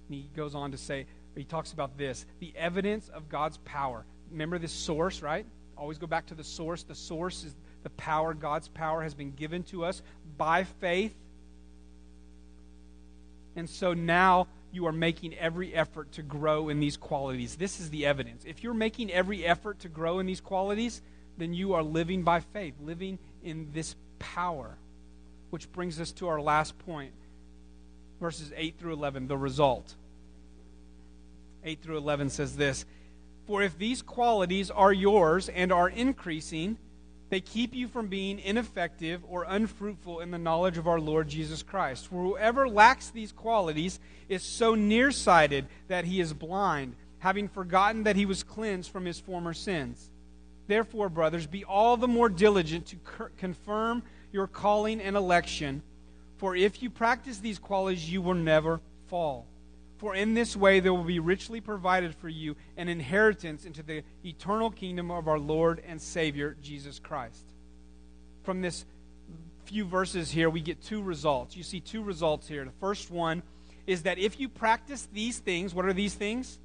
And 0.07 0.15
he 0.15 0.29
goes 0.35 0.55
on 0.55 0.71
to 0.71 0.77
say, 0.77 1.05
he 1.35 1.43
talks 1.43 1.73
about 1.73 1.97
this 1.97 2.25
the 2.39 2.53
evidence 2.55 3.09
of 3.09 3.29
God's 3.29 3.57
power. 3.65 4.05
Remember 4.31 4.59
this 4.59 4.71
source, 4.71 5.21
right? 5.21 5.45
Always 5.77 5.97
go 5.97 6.07
back 6.07 6.27
to 6.27 6.35
the 6.35 6.43
source. 6.43 6.83
The 6.83 6.95
source 6.95 7.43
is 7.43 7.55
the 7.81 7.89
power. 7.91 8.33
God's 8.33 8.67
power 8.67 9.01
has 9.01 9.13
been 9.13 9.31
given 9.31 9.63
to 9.63 9.85
us 9.85 10.01
by 10.37 10.63
faith. 10.63 11.13
And 13.55 13.69
so 13.69 13.93
now 13.93 14.47
you 14.73 14.85
are 14.87 14.91
making 14.91 15.35
every 15.35 15.73
effort 15.73 16.11
to 16.13 16.23
grow 16.23 16.67
in 16.67 16.79
these 16.79 16.97
qualities. 16.97 17.55
This 17.55 17.79
is 17.79 17.89
the 17.89 18.05
evidence. 18.05 18.43
If 18.45 18.63
you're 18.63 18.73
making 18.73 19.11
every 19.11 19.45
effort 19.45 19.79
to 19.79 19.89
grow 19.89 20.19
in 20.19 20.25
these 20.25 20.41
qualities, 20.41 21.01
then 21.37 21.53
you 21.53 21.73
are 21.73 21.83
living 21.83 22.23
by 22.23 22.39
faith, 22.39 22.73
living 22.81 23.19
in 23.43 23.69
this 23.73 23.95
power. 24.19 24.77
Which 25.51 25.71
brings 25.71 26.01
us 26.01 26.11
to 26.13 26.27
our 26.27 26.41
last 26.41 26.77
point 26.79 27.13
verses 28.23 28.53
8 28.55 28.79
through 28.79 28.93
11, 28.93 29.27
the 29.27 29.37
result. 29.37 29.95
8 31.65 31.81
through 31.81 31.97
11 31.97 32.29
says 32.29 32.55
this 32.55 32.85
For 33.45 33.61
if 33.61 33.77
these 33.77 34.01
qualities 34.01 34.71
are 34.71 34.93
yours 34.93 35.49
and 35.49 35.73
are 35.73 35.89
increasing, 35.89 36.77
they 37.33 37.41
keep 37.41 37.73
you 37.73 37.87
from 37.87 38.05
being 38.05 38.37
ineffective 38.37 39.23
or 39.27 39.43
unfruitful 39.49 40.19
in 40.19 40.29
the 40.29 40.37
knowledge 40.37 40.77
of 40.77 40.87
our 40.87 40.99
Lord 40.99 41.27
Jesus 41.27 41.63
Christ. 41.63 42.05
For 42.05 42.23
whoever 42.23 42.69
lacks 42.69 43.09
these 43.09 43.31
qualities 43.31 43.99
is 44.29 44.43
so 44.43 44.75
nearsighted 44.75 45.65
that 45.87 46.05
he 46.05 46.19
is 46.19 46.31
blind, 46.31 46.95
having 47.17 47.47
forgotten 47.47 48.03
that 48.03 48.17
he 48.17 48.27
was 48.27 48.43
cleansed 48.43 48.91
from 48.91 49.05
his 49.05 49.19
former 49.19 49.51
sins. 49.51 50.11
Therefore, 50.67 51.09
brothers, 51.09 51.47
be 51.47 51.63
all 51.63 51.97
the 51.97 52.07
more 52.07 52.29
diligent 52.29 52.85
to 52.85 52.97
confirm 53.39 54.03
your 54.31 54.45
calling 54.45 55.01
and 55.01 55.15
election, 55.15 55.81
for 56.37 56.55
if 56.55 56.83
you 56.83 56.91
practice 56.91 57.39
these 57.39 57.57
qualities, 57.57 58.11
you 58.11 58.21
will 58.21 58.35
never 58.35 58.79
fall. 59.07 59.47
For 60.03 60.13
in 60.13 60.33
this 60.33 60.53
way 60.53 60.81
there 60.81 60.93
will 60.93 61.05
be 61.05 61.19
richly 61.19 61.61
provided 61.61 62.13
for 62.13 62.27
you 62.27 62.57
an 62.75 62.89
inheritance 62.89 63.63
into 63.63 63.81
the 63.81 64.03
eternal 64.25 64.69
kingdom 64.69 65.09
of 65.09 65.29
our 65.29 65.39
Lord 65.39 65.81
and 65.87 66.01
Savior, 66.01 66.57
Jesus 66.61 66.99
Christ. 66.99 67.45
From 68.43 68.61
this 68.61 68.83
few 69.63 69.85
verses 69.85 70.29
here, 70.29 70.49
we 70.49 70.59
get 70.59 70.83
two 70.83 71.01
results. 71.01 71.55
You 71.55 71.63
see 71.63 71.79
two 71.79 72.03
results 72.03 72.49
here. 72.49 72.65
The 72.65 72.71
first 72.81 73.11
one 73.11 73.43
is 73.87 74.03
that 74.03 74.19
if 74.19 74.41
you 74.41 74.49
practice 74.49 75.07
these 75.13 75.39
things, 75.39 75.73
what 75.73 75.85
are 75.85 75.93
these 75.93 76.15
things? 76.15 76.59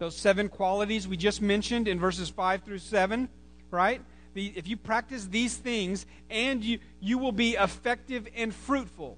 Those 0.00 0.16
seven 0.16 0.48
qualities 0.48 1.06
we 1.06 1.16
just 1.16 1.40
mentioned 1.40 1.86
in 1.86 2.00
verses 2.00 2.28
5 2.28 2.64
through 2.64 2.78
7, 2.78 3.28
right? 3.70 4.02
The, 4.34 4.52
if 4.56 4.66
you 4.66 4.76
practice 4.76 5.26
these 5.26 5.56
things, 5.56 6.06
and 6.28 6.64
you, 6.64 6.80
you 6.98 7.18
will 7.18 7.30
be 7.30 7.52
effective 7.52 8.26
and 8.34 8.52
fruitful 8.52 9.16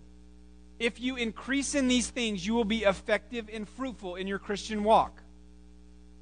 if 0.81 0.99
you 0.99 1.16
increase 1.16 1.75
in 1.75 1.87
these 1.87 2.09
things, 2.09 2.45
you 2.45 2.55
will 2.55 2.64
be 2.64 2.85
effective 2.85 3.49
and 3.53 3.69
fruitful 3.69 4.16
in 4.16 4.27
your 4.27 4.38
Christian 4.38 4.83
walk. 4.83 5.23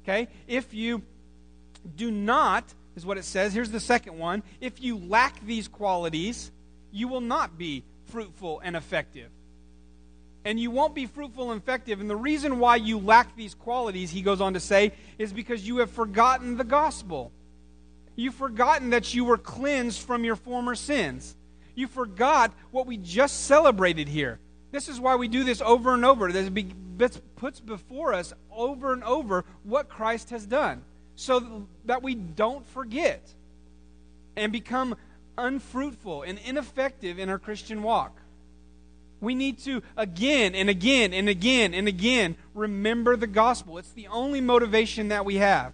Okay? 0.03 0.27
If 0.47 0.73
you 0.73 1.01
do 1.95 2.11
not, 2.11 2.65
is 2.95 3.05
what 3.05 3.17
it 3.17 3.23
says. 3.23 3.53
Here's 3.53 3.71
the 3.71 3.79
second 3.79 4.19
one. 4.19 4.43
If 4.59 4.83
you 4.83 4.97
lack 4.97 5.39
these 5.45 5.69
qualities, 5.69 6.51
you 6.91 7.07
will 7.07 7.21
not 7.21 7.57
be 7.57 7.85
fruitful 8.07 8.59
and 8.59 8.75
effective. 8.75 9.29
And 10.43 10.59
you 10.59 10.71
won't 10.71 10.93
be 10.93 11.05
fruitful 11.05 11.51
and 11.51 11.61
effective. 11.61 12.01
And 12.01 12.09
the 12.09 12.15
reason 12.17 12.59
why 12.59 12.75
you 12.75 12.99
lack 12.99 13.37
these 13.37 13.53
qualities, 13.53 14.11
he 14.11 14.21
goes 14.21 14.41
on 14.41 14.55
to 14.55 14.59
say, 14.59 14.91
is 15.17 15.31
because 15.31 15.65
you 15.65 15.77
have 15.77 15.89
forgotten 15.89 16.57
the 16.57 16.65
gospel. 16.65 17.31
You've 18.17 18.35
forgotten 18.35 18.89
that 18.89 19.13
you 19.13 19.23
were 19.23 19.37
cleansed 19.37 20.01
from 20.01 20.25
your 20.25 20.35
former 20.35 20.75
sins. 20.75 21.37
You 21.75 21.87
forgot 21.87 22.51
what 22.71 22.87
we 22.87 22.97
just 22.97 23.45
celebrated 23.45 24.09
here 24.09 24.39
this 24.71 24.87
is 24.87 24.99
why 24.99 25.15
we 25.15 25.27
do 25.27 25.43
this 25.43 25.61
over 25.61 25.93
and 25.93 26.05
over. 26.05 26.31
This 26.31 27.21
puts 27.35 27.59
before 27.59 28.13
us 28.13 28.33
over 28.51 28.93
and 28.93 29.03
over 29.03 29.45
what 29.63 29.89
Christ 29.89 30.29
has 30.29 30.45
done 30.45 30.83
so 31.15 31.67
that 31.85 32.03
we 32.03 32.15
don't 32.15 32.65
forget 32.67 33.33
and 34.35 34.51
become 34.51 34.95
unfruitful 35.37 36.23
and 36.23 36.39
ineffective 36.45 37.19
in 37.19 37.29
our 37.29 37.39
Christian 37.39 37.83
walk. 37.83 38.21
We 39.21 39.35
need 39.35 39.59
to 39.59 39.81
again 39.97 40.55
and 40.55 40.69
again 40.69 41.13
and 41.13 41.27
again 41.27 41.73
and 41.73 41.87
again 41.87 42.37
remember 42.53 43.17
the 43.17 43.27
gospel. 43.27 43.77
It's 43.77 43.91
the 43.91 44.07
only 44.07 44.39
motivation 44.39 45.09
that 45.09 45.25
we 45.25 45.35
have. 45.35 45.73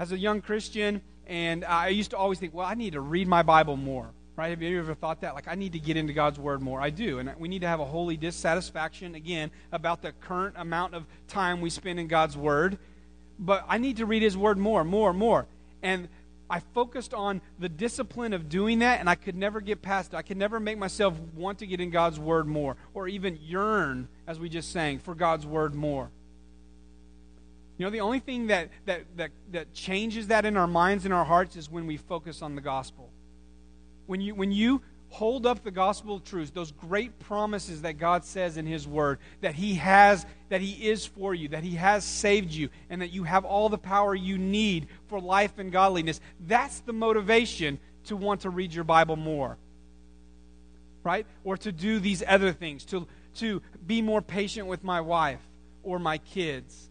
As 0.00 0.10
a 0.10 0.18
young 0.18 0.40
Christian, 0.40 1.02
and 1.26 1.64
I 1.64 1.88
used 1.88 2.10
to 2.10 2.16
always 2.16 2.38
think, 2.38 2.54
well, 2.54 2.66
I 2.66 2.74
need 2.74 2.94
to 2.94 3.00
read 3.00 3.28
my 3.28 3.42
Bible 3.42 3.76
more. 3.76 4.10
Right? 4.38 4.50
Have 4.50 4.62
you 4.62 4.78
ever 4.78 4.94
thought 4.94 5.22
that? 5.22 5.34
Like, 5.34 5.48
I 5.48 5.56
need 5.56 5.72
to 5.72 5.80
get 5.80 5.96
into 5.96 6.12
God's 6.12 6.38
Word 6.38 6.62
more. 6.62 6.80
I 6.80 6.90
do. 6.90 7.18
And 7.18 7.34
we 7.40 7.48
need 7.48 7.62
to 7.62 7.66
have 7.66 7.80
a 7.80 7.84
holy 7.84 8.16
dissatisfaction, 8.16 9.16
again, 9.16 9.50
about 9.72 10.00
the 10.00 10.12
current 10.12 10.54
amount 10.56 10.94
of 10.94 11.06
time 11.26 11.60
we 11.60 11.70
spend 11.70 11.98
in 11.98 12.06
God's 12.06 12.36
Word. 12.36 12.78
But 13.40 13.64
I 13.68 13.78
need 13.78 13.96
to 13.96 14.06
read 14.06 14.22
His 14.22 14.36
Word 14.36 14.56
more, 14.56 14.84
more, 14.84 15.12
more. 15.12 15.48
And 15.82 16.08
I 16.48 16.60
focused 16.60 17.14
on 17.14 17.40
the 17.58 17.68
discipline 17.68 18.32
of 18.32 18.48
doing 18.48 18.78
that, 18.78 19.00
and 19.00 19.10
I 19.10 19.16
could 19.16 19.34
never 19.34 19.60
get 19.60 19.82
past 19.82 20.12
it. 20.12 20.16
I 20.16 20.22
could 20.22 20.36
never 20.36 20.60
make 20.60 20.78
myself 20.78 21.18
want 21.34 21.58
to 21.58 21.66
get 21.66 21.80
in 21.80 21.90
God's 21.90 22.20
Word 22.20 22.46
more, 22.46 22.76
or 22.94 23.08
even 23.08 23.40
yearn, 23.42 24.06
as 24.28 24.38
we 24.38 24.48
just 24.48 24.70
sang, 24.70 25.00
for 25.00 25.16
God's 25.16 25.46
Word 25.46 25.74
more. 25.74 26.10
You 27.76 27.86
know, 27.86 27.90
the 27.90 28.02
only 28.02 28.20
thing 28.20 28.46
that, 28.46 28.68
that, 28.86 29.02
that, 29.16 29.32
that 29.50 29.74
changes 29.74 30.28
that 30.28 30.44
in 30.44 30.56
our 30.56 30.68
minds 30.68 31.04
and 31.04 31.12
our 31.12 31.24
hearts 31.24 31.56
is 31.56 31.68
when 31.68 31.88
we 31.88 31.96
focus 31.96 32.40
on 32.40 32.54
the 32.54 32.60
gospel 32.60 33.10
when 34.08 34.22
you, 34.22 34.34
when 34.34 34.50
you 34.50 34.80
hold 35.10 35.46
up 35.46 35.62
the 35.62 35.70
gospel 35.70 36.18
truths, 36.18 36.50
those 36.50 36.72
great 36.72 37.18
promises 37.18 37.82
that 37.82 37.98
God 37.98 38.24
says 38.24 38.56
in 38.56 38.66
His 38.66 38.88
Word, 38.88 39.18
that 39.42 39.54
He 39.54 39.74
has, 39.74 40.24
that 40.48 40.62
He 40.62 40.88
is 40.88 41.04
for 41.04 41.34
you, 41.34 41.48
that 41.48 41.62
He 41.62 41.76
has 41.76 42.04
saved 42.04 42.50
you, 42.50 42.70
and 42.88 43.02
that 43.02 43.12
you 43.12 43.24
have 43.24 43.44
all 43.44 43.68
the 43.68 43.78
power 43.78 44.14
you 44.14 44.38
need 44.38 44.88
for 45.08 45.20
life 45.20 45.58
and 45.58 45.70
godliness, 45.70 46.20
that's 46.46 46.80
the 46.80 46.92
motivation 46.92 47.78
to 48.06 48.16
want 48.16 48.40
to 48.40 48.50
read 48.50 48.72
your 48.72 48.84
Bible 48.84 49.16
more. 49.16 49.58
Right? 51.04 51.26
Or 51.44 51.58
to 51.58 51.70
do 51.70 52.00
these 52.00 52.22
other 52.26 52.52
things, 52.52 52.84
to, 52.86 53.06
to 53.36 53.62
be 53.86 54.00
more 54.00 54.22
patient 54.22 54.66
with 54.66 54.82
my 54.82 55.02
wife 55.02 55.40
or 55.82 55.98
my 55.98 56.16
kids. 56.16 56.88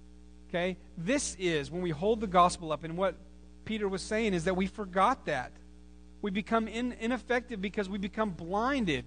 Okay? 0.50 0.78
This 0.98 1.36
is 1.40 1.72
when 1.72 1.82
we 1.82 1.90
hold 1.90 2.22
the 2.22 2.28
gospel 2.28 2.72
up, 2.72 2.84
and 2.84 2.96
what 2.96 3.16
Peter 3.66 3.88
was 3.88 4.04
saying 4.04 4.36
is 4.36 4.44
that 4.46 4.56
we 4.56 4.68
forgot 4.68 5.26
that. 5.26 5.52
We 6.28 6.32
become 6.32 6.68
in, 6.68 6.92
ineffective 7.00 7.62
because 7.62 7.88
we 7.88 7.98
become 7.98 8.32
blinded 8.32 9.06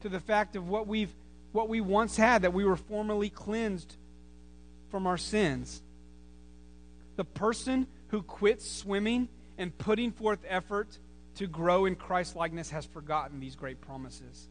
to 0.00 0.08
the 0.08 0.18
fact 0.18 0.56
of 0.56 0.68
what 0.68 0.88
we've 0.88 1.14
what 1.52 1.68
we 1.68 1.80
once 1.80 2.16
had, 2.16 2.42
that 2.42 2.52
we 2.52 2.64
were 2.64 2.74
formerly 2.74 3.30
cleansed 3.30 3.94
from 4.90 5.06
our 5.06 5.16
sins. 5.16 5.80
The 7.14 7.24
person 7.24 7.86
who 8.08 8.22
quits 8.22 8.68
swimming 8.68 9.28
and 9.56 9.78
putting 9.78 10.10
forth 10.10 10.40
effort 10.48 10.98
to 11.36 11.46
grow 11.46 11.84
in 11.84 11.94
Christ 11.94 12.34
likeness 12.34 12.70
has 12.70 12.84
forgotten 12.86 13.38
these 13.38 13.54
great 13.54 13.80
promises. 13.80 14.48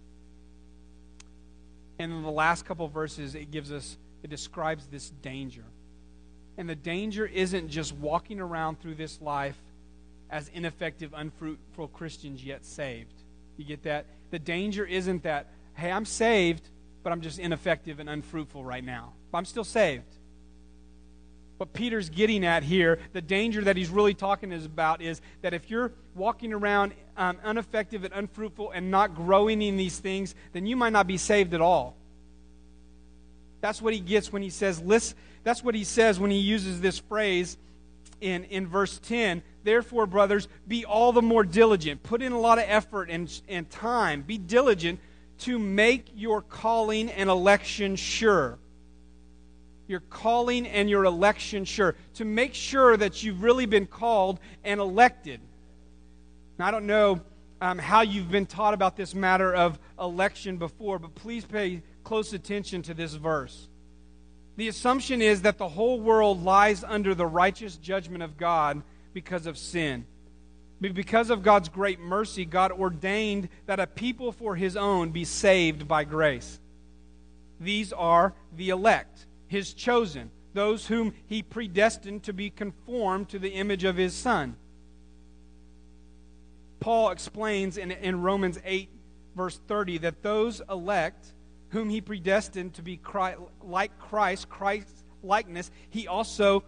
And 1.99 2.13
in 2.13 2.23
the 2.23 2.31
last 2.31 2.63
couple 2.63 2.87
verses, 2.87 3.35
it 3.35 3.51
gives 3.51 3.69
us, 3.69 3.97
it 4.23 4.29
describes 4.29 4.87
this 4.87 5.09
danger. 5.09 5.65
And 6.57 6.69
the 6.69 6.75
danger 6.75 7.25
isn't 7.25 7.67
just 7.67 7.93
walking 7.93 8.39
around 8.39 8.79
through 8.79 8.95
this 8.95 9.19
life 9.19 9.57
as 10.29 10.49
ineffective, 10.53 11.13
unfruitful 11.15 11.87
Christians 11.89 12.43
yet 12.43 12.65
saved. 12.65 13.13
You 13.57 13.65
get 13.65 13.83
that? 13.83 14.05
The 14.31 14.39
danger 14.39 14.85
isn't 14.85 15.23
that, 15.23 15.47
hey, 15.75 15.91
I'm 15.91 16.05
saved, 16.05 16.67
but 17.03 17.11
I'm 17.11 17.21
just 17.21 17.39
ineffective 17.39 17.99
and 17.99 18.09
unfruitful 18.09 18.63
right 18.63 18.83
now. 18.83 19.13
But 19.31 19.39
I'm 19.39 19.45
still 19.45 19.63
saved. 19.63 20.03
What 21.57 21.73
Peter's 21.73 22.09
getting 22.09 22.45
at 22.45 22.63
here, 22.63 22.99
the 23.13 23.21
danger 23.21 23.63
that 23.63 23.77
he's 23.77 23.89
really 23.89 24.13
talking 24.13 24.51
is 24.51 24.65
about 24.65 25.01
is 25.01 25.21
that 25.41 25.53
if 25.53 25.71
you're 25.71 25.91
walking 26.13 26.53
around 26.53 26.93
um, 27.15 27.37
ineffective 27.43 28.03
and 28.03 28.13
unfruitful 28.13 28.71
and 28.71 28.91
not 28.91 29.15
growing 29.15 29.61
in 29.61 29.75
these 29.75 29.97
things, 29.97 30.35
then 30.53 30.67
you 30.67 30.75
might 30.75 30.93
not 30.93 31.07
be 31.07 31.17
saved 31.17 31.55
at 31.55 31.61
all. 31.61 31.95
That's 33.59 33.81
what 33.81 33.93
he 33.93 33.99
gets 33.99 34.31
when 34.31 34.43
he 34.43 34.51
says, 34.51 34.79
listen, 34.81 35.17
that's 35.43 35.63
what 35.63 35.73
he 35.73 35.83
says 35.83 36.19
when 36.19 36.29
he 36.29 36.37
uses 36.37 36.79
this 36.79 36.99
phrase 36.99 37.57
in, 38.21 38.43
in 38.45 38.67
verse 38.67 38.99
10 38.99 39.43
Therefore, 39.63 40.05
brothers, 40.05 40.47
be 40.65 40.85
all 40.85 41.11
the 41.11 41.21
more 41.21 41.43
diligent. 41.43 42.01
Put 42.01 42.21
in 42.21 42.31
a 42.31 42.39
lot 42.39 42.57
of 42.57 42.63
effort 42.67 43.09
and, 43.09 43.29
and 43.49 43.69
time. 43.69 44.21
Be 44.21 44.37
diligent 44.37 45.01
to 45.39 45.59
make 45.59 46.07
your 46.15 46.41
calling 46.41 47.09
and 47.09 47.29
election 47.29 47.97
sure. 47.97 48.59
Your 49.85 49.99
calling 49.99 50.65
and 50.67 50.89
your 50.89 51.03
election 51.03 51.65
sure. 51.65 51.95
To 52.13 52.23
make 52.23 52.53
sure 52.53 52.95
that 52.95 53.23
you've 53.23 53.43
really 53.43 53.65
been 53.65 53.87
called 53.87 54.39
and 54.63 54.79
elected. 54.79 55.41
Now, 56.57 56.67
I 56.67 56.71
don't 56.71 56.87
know 56.87 57.19
um, 57.59 57.77
how 57.77 58.01
you've 58.01 58.31
been 58.31 58.45
taught 58.45 58.73
about 58.73 58.95
this 58.95 59.13
matter 59.13 59.53
of 59.53 59.77
election 59.99 60.55
before, 60.55 60.97
but 60.97 61.13
please 61.13 61.43
pay 61.43 61.81
close 62.05 62.31
attention 62.31 62.83
to 62.83 62.93
this 62.93 63.13
verse. 63.15 63.67
The 64.57 64.67
assumption 64.67 65.21
is 65.21 65.43
that 65.43 65.59
the 65.59 65.69
whole 65.69 66.01
world 66.01 66.43
lies 66.43 66.83
under 66.83 67.13
the 67.13 67.27
righteous 67.27 67.77
judgment 67.77 68.23
of 68.23 68.37
God 68.37 68.81
because 69.13 69.45
of 69.45 69.57
sin. 69.57 70.05
Because 70.81 71.29
of 71.29 71.43
God's 71.43 71.69
great 71.69 71.99
mercy, 71.99 72.43
God 72.43 72.71
ordained 72.71 73.49
that 73.67 73.79
a 73.79 73.87
people 73.87 74.31
for 74.31 74.55
his 74.55 74.75
own 74.75 75.11
be 75.11 75.25
saved 75.25 75.87
by 75.87 76.03
grace. 76.03 76.59
These 77.59 77.93
are 77.93 78.33
the 78.55 78.69
elect, 78.69 79.25
his 79.47 79.73
chosen, 79.73 80.31
those 80.53 80.87
whom 80.87 81.13
he 81.27 81.41
predestined 81.41 82.23
to 82.23 82.33
be 82.33 82.49
conformed 82.49 83.29
to 83.29 83.39
the 83.39 83.53
image 83.53 83.83
of 83.83 83.95
his 83.95 84.15
Son. 84.15 84.55
Paul 86.79 87.09
explains 87.09 87.77
in, 87.77 87.91
in 87.91 88.21
Romans 88.21 88.59
8, 88.63 88.89
verse 89.35 89.59
30, 89.67 89.99
that 89.99 90.21
those 90.21 90.61
elect 90.69 91.33
whom 91.77 91.89
he 91.89 92.01
predestined 92.01 92.73
to 92.73 92.81
be 92.81 92.97
Christ, 92.97 93.37
like 93.61 93.99
Christ, 93.99 94.49
Christ's 94.49 95.03
likeness, 95.21 95.69
he 95.91 96.07
also 96.07 96.63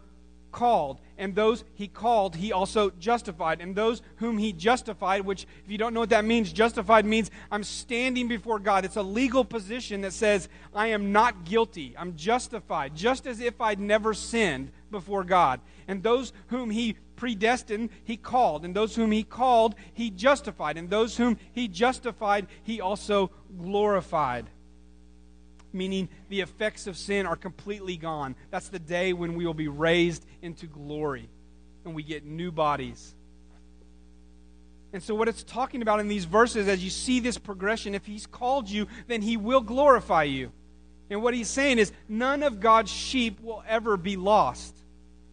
called. 0.51 0.99
And 1.17 1.33
those 1.33 1.63
he 1.73 1.87
called, 1.87 2.35
he 2.35 2.51
also 2.51 2.91
justified. 2.91 3.59
And 3.59 3.75
those 3.75 4.03
whom 4.17 4.37
he 4.37 4.53
justified, 4.53 5.25
which, 5.25 5.47
if 5.65 5.71
you 5.71 5.79
don't 5.79 5.95
know 5.95 6.01
what 6.01 6.11
that 6.11 6.25
means, 6.25 6.53
justified 6.53 7.07
means 7.07 7.31
I'm 7.49 7.63
standing 7.63 8.27
before 8.27 8.59
God. 8.59 8.85
It's 8.85 8.97
a 8.97 9.01
legal 9.01 9.43
position 9.43 10.01
that 10.01 10.13
says 10.13 10.47
I 10.75 10.87
am 10.89 11.11
not 11.11 11.43
guilty. 11.43 11.95
I'm 11.97 12.15
justified, 12.15 12.95
just 12.95 13.25
as 13.25 13.39
if 13.39 13.59
I'd 13.59 13.79
never 13.79 14.13
sinned 14.13 14.71
before 14.91 15.23
God. 15.23 15.59
And 15.87 16.03
those 16.03 16.33
whom 16.47 16.69
he 16.69 16.97
predestined, 17.15 17.89
he 18.03 18.15
called. 18.15 18.63
And 18.63 18.75
those 18.75 18.95
whom 18.95 19.11
he 19.11 19.23
called, 19.23 19.73
he 19.91 20.11
justified. 20.11 20.77
And 20.77 20.87
those 20.87 21.17
whom 21.17 21.39
he 21.51 21.67
justified, 21.67 22.45
he 22.61 22.79
also 22.79 23.31
glorified 23.57 24.45
meaning 25.73 26.09
the 26.29 26.41
effects 26.41 26.87
of 26.87 26.97
sin 26.97 27.25
are 27.25 27.35
completely 27.35 27.97
gone. 27.97 28.35
That's 28.51 28.69
the 28.69 28.79
day 28.79 29.13
when 29.13 29.35
we 29.35 29.45
will 29.45 29.53
be 29.53 29.67
raised 29.67 30.25
into 30.41 30.67
glory 30.67 31.29
and 31.85 31.95
we 31.95 32.03
get 32.03 32.25
new 32.25 32.51
bodies. 32.51 33.15
And 34.91 35.03
so, 35.03 35.13
what 35.13 35.27
it's 35.27 35.43
talking 35.43 35.81
about 35.81 35.99
in 35.99 36.07
these 36.07 36.25
verses, 36.25 36.67
as 36.67 36.83
you 36.83 36.89
see 36.89 37.19
this 37.19 37.37
progression, 37.37 37.93
if 37.93 38.05
He's 38.05 38.25
called 38.25 38.69
you, 38.69 38.87
then 39.07 39.21
He 39.21 39.37
will 39.37 39.61
glorify 39.61 40.23
you. 40.23 40.51
And 41.09 41.21
what 41.21 41.33
He's 41.33 41.47
saying 41.47 41.77
is, 41.77 41.91
none 42.07 42.41
of 42.41 42.59
God's 42.59 42.91
sheep 42.91 43.39
will 43.41 43.63
ever 43.67 43.97
be 43.97 44.17
lost. 44.17 44.75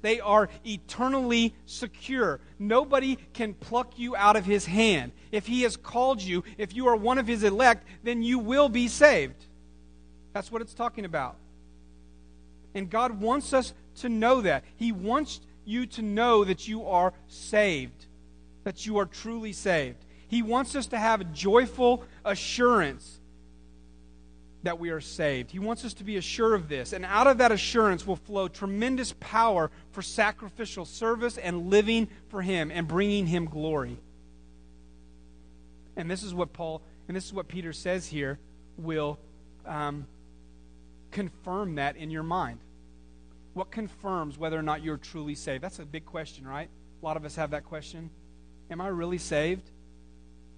They 0.03 0.21
are 0.21 0.51
eternally 0.65 1.55
secure. 1.65 2.41
Nobody 2.59 3.17
can 3.33 3.55
pluck 3.55 3.99
you 3.99 4.15
out 4.15 4.37
of 4.37 4.45
His 4.45 4.67
hand. 4.67 5.13
If 5.33 5.47
He 5.47 5.63
has 5.63 5.77
called 5.77 6.21
you, 6.21 6.45
if 6.59 6.75
you 6.75 6.89
are 6.89 6.97
one 6.97 7.17
of 7.17 7.27
His 7.27 7.43
elect, 7.43 7.87
then 8.03 8.23
you 8.23 8.39
will 8.39 8.69
be 8.69 8.89
saved. 8.89 9.47
That's 10.37 10.53
what 10.53 10.61
it's 10.61 10.75
talking 10.75 11.07
about. 11.07 11.37
And 12.75 12.91
God 12.91 13.23
wants 13.23 13.55
us 13.55 13.73
to 14.01 14.11
know 14.11 14.43
that. 14.43 14.65
He 14.77 14.93
wants 14.93 15.41
you 15.65 15.87
to 15.87 16.03
know 16.03 16.45
that 16.45 16.69
you 16.69 16.85
are 16.85 17.15
saved, 17.27 18.05
that 18.65 18.85
you 18.85 18.99
are 18.99 19.07
truly 19.07 19.55
saved. 19.55 19.97
He 20.29 20.43
wants 20.43 20.77
us 20.77 20.89
to 20.89 20.99
have 20.99 21.23
a 21.23 21.25
joyful 21.25 22.05
assurance 22.23 23.19
that 24.63 24.79
we 24.79 24.91
are 24.91 25.01
saved. 25.01 25.53
He 25.53 25.59
wants 25.59 25.87
us 25.87 25.95
to 25.95 26.05
be 26.05 26.19
assured 26.19 26.53
of 26.53 26.69
this. 26.69 26.93
And 26.93 27.07
out 27.07 27.27
of 27.27 27.39
that 27.39 27.51
assurance 27.51 28.07
will 28.07 28.17
flow 28.17 28.47
tremendous 28.47 29.15
power 29.19 29.71
for 29.93 30.03
sacrificial 30.03 30.85
service 30.85 31.39
and 31.39 31.71
living 31.71 32.09
for 32.29 32.43
Him 32.43 32.71
and 32.71 32.87
bringing 32.87 33.27
Him 33.27 33.47
glory. 33.47 33.97
And 35.97 36.11
this 36.11 36.23
is 36.23 36.35
what 36.35 36.53
Paul, 36.53 36.83
and 37.09 37.17
this 37.17 37.25
is 37.25 37.33
what 37.33 37.49
Peter 37.49 37.73
says 37.73 38.07
here, 38.07 38.39
will 38.77 39.19
um, 39.65 40.07
confirm 41.11 41.77
that 41.77 41.97
in 41.97 42.11
your 42.11 42.23
mind? 42.23 42.61
What 43.55 43.71
confirms 43.71 44.37
whether 44.37 44.59
or 44.59 44.63
not 44.63 44.83
you're 44.83 44.99
truly 44.99 45.35
saved? 45.35 45.65
That's 45.65 45.79
a 45.79 45.87
big 45.87 46.05
question, 46.05 46.47
right? 46.47 46.69
A 47.03 47.05
lot 47.05 47.17
of 47.17 47.25
us 47.25 47.37
have 47.37 47.51
that 47.53 47.65
question. 47.65 48.11
Am 48.71 48.81
I 48.81 48.89
really 48.89 49.19
saved? 49.19 49.71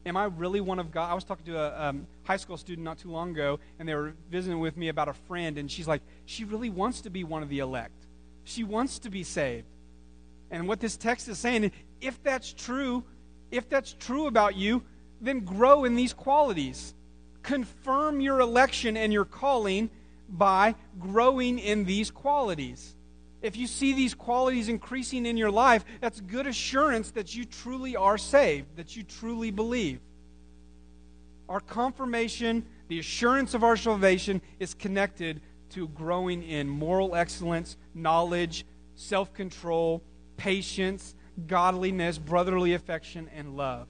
Am 0.06 0.16
I 0.16 0.24
really 0.24 0.61
one 0.61 0.78
of 0.78 0.90
God? 0.90 1.11
I 1.11 1.14
was 1.14 1.24
talking 1.24 1.46
to 1.46 1.58
a 1.58 1.88
um, 1.88 2.06
high 2.24 2.38
school 2.38 2.56
student 2.56 2.84
not 2.84 2.98
too 2.98 3.11
long 3.11 3.30
ago, 3.30 3.61
and 3.78 3.88
they 3.88 3.94
were 3.94 4.14
visiting 4.30 4.58
with 4.58 4.76
me 4.76 4.88
about 4.88 5.08
a 5.08 5.12
friend, 5.12 5.58
and 5.58 5.70
she's 5.70 5.87
like, 5.87 6.02
she 6.24 6.44
really 6.44 6.70
wants 6.70 7.02
to 7.02 7.11
be 7.11 7.24
one 7.24 7.42
of 7.42 7.48
the 7.48 7.58
elect. 7.58 8.06
She 8.44 8.64
wants 8.64 8.98
to 9.00 9.11
be 9.11 9.22
saved. 9.22 9.66
And 10.50 10.66
what 10.66 10.80
this 10.80 10.96
text 10.96 11.28
is 11.28 11.38
saying, 11.38 11.70
if 12.00 12.22
that's 12.22 12.52
true, 12.52 13.04
if 13.50 13.68
that's 13.68 13.92
true 13.92 14.26
about 14.26 14.56
you, 14.56 14.82
then 15.20 15.40
grow 15.40 15.84
in 15.84 15.94
these 15.94 16.14
qualities. 16.14 16.94
Confirm 17.42 18.20
your 18.20 18.40
election 18.40 18.96
and 18.96 19.12
your 19.12 19.24
calling 19.24 19.90
by 20.28 20.74
growing 20.98 21.58
in 21.58 21.84
these 21.84 22.10
qualities. 22.10 22.94
If 23.40 23.56
you 23.56 23.66
see 23.66 23.92
these 23.92 24.14
qualities 24.14 24.68
increasing 24.68 25.24
in 25.24 25.36
your 25.36 25.50
life, 25.50 25.84
that's 26.00 26.20
good 26.20 26.46
assurance 26.46 27.12
that 27.12 27.34
you 27.34 27.44
truly 27.44 27.94
are 27.96 28.18
saved, 28.18 28.76
that 28.76 28.96
you 28.96 29.04
truly 29.04 29.50
believe. 29.50 30.00
Our 31.48 31.60
confirmation, 31.60 32.66
the 32.88 32.98
assurance 32.98 33.54
of 33.54 33.62
our 33.62 33.76
salvation, 33.76 34.42
is 34.58 34.74
connected 34.74 35.40
to 35.70 35.88
growing 35.88 36.42
in 36.42 36.68
moral 36.68 37.14
excellence, 37.14 37.76
knowledge, 37.94 38.66
self 38.96 39.32
control, 39.32 40.02
patience, 40.36 41.14
godliness, 41.46 42.18
brotherly 42.18 42.74
affection, 42.74 43.30
and 43.34 43.56
love. 43.56 43.86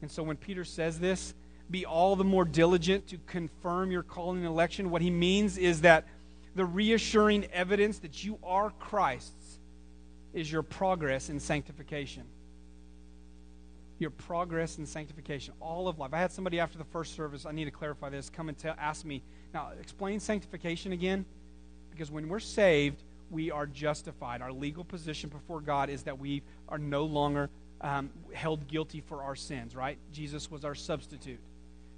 And 0.00 0.10
so 0.10 0.22
when 0.22 0.36
Peter 0.36 0.64
says 0.64 1.00
this, 1.00 1.34
be 1.70 1.86
all 1.86 2.16
the 2.16 2.24
more 2.24 2.44
diligent 2.44 3.08
to 3.08 3.18
confirm 3.26 3.90
your 3.90 4.02
calling 4.02 4.38
and 4.38 4.46
election. 4.46 4.90
What 4.90 5.02
he 5.02 5.10
means 5.10 5.56
is 5.56 5.80
that 5.82 6.06
the 6.54 6.64
reassuring 6.64 7.46
evidence 7.46 7.98
that 8.00 8.22
you 8.24 8.38
are 8.44 8.70
Christ's 8.70 9.58
is 10.32 10.50
your 10.50 10.62
progress 10.62 11.30
in 11.30 11.40
sanctification. 11.40 12.24
Your 13.98 14.10
progress 14.10 14.78
in 14.78 14.86
sanctification, 14.86 15.54
all 15.60 15.88
of 15.88 15.98
life. 15.98 16.12
I 16.12 16.18
had 16.18 16.32
somebody 16.32 16.60
after 16.60 16.76
the 16.78 16.84
first 16.84 17.14
service, 17.14 17.46
I 17.46 17.52
need 17.52 17.64
to 17.66 17.70
clarify 17.70 18.10
this, 18.10 18.28
come 18.28 18.48
and 18.48 18.58
tell, 18.58 18.74
ask 18.78 19.04
me, 19.04 19.22
now 19.52 19.70
explain 19.80 20.20
sanctification 20.20 20.92
again. 20.92 21.24
Because 21.90 22.10
when 22.10 22.28
we're 22.28 22.40
saved, 22.40 23.02
we 23.30 23.52
are 23.52 23.66
justified. 23.66 24.42
Our 24.42 24.52
legal 24.52 24.84
position 24.84 25.30
before 25.30 25.60
God 25.60 25.88
is 25.90 26.02
that 26.02 26.18
we 26.18 26.42
are 26.68 26.78
no 26.78 27.04
longer 27.04 27.50
um, 27.80 28.10
held 28.32 28.66
guilty 28.66 29.00
for 29.00 29.22
our 29.22 29.36
sins, 29.36 29.76
right? 29.76 29.96
Jesus 30.12 30.50
was 30.50 30.64
our 30.64 30.74
substitute 30.74 31.38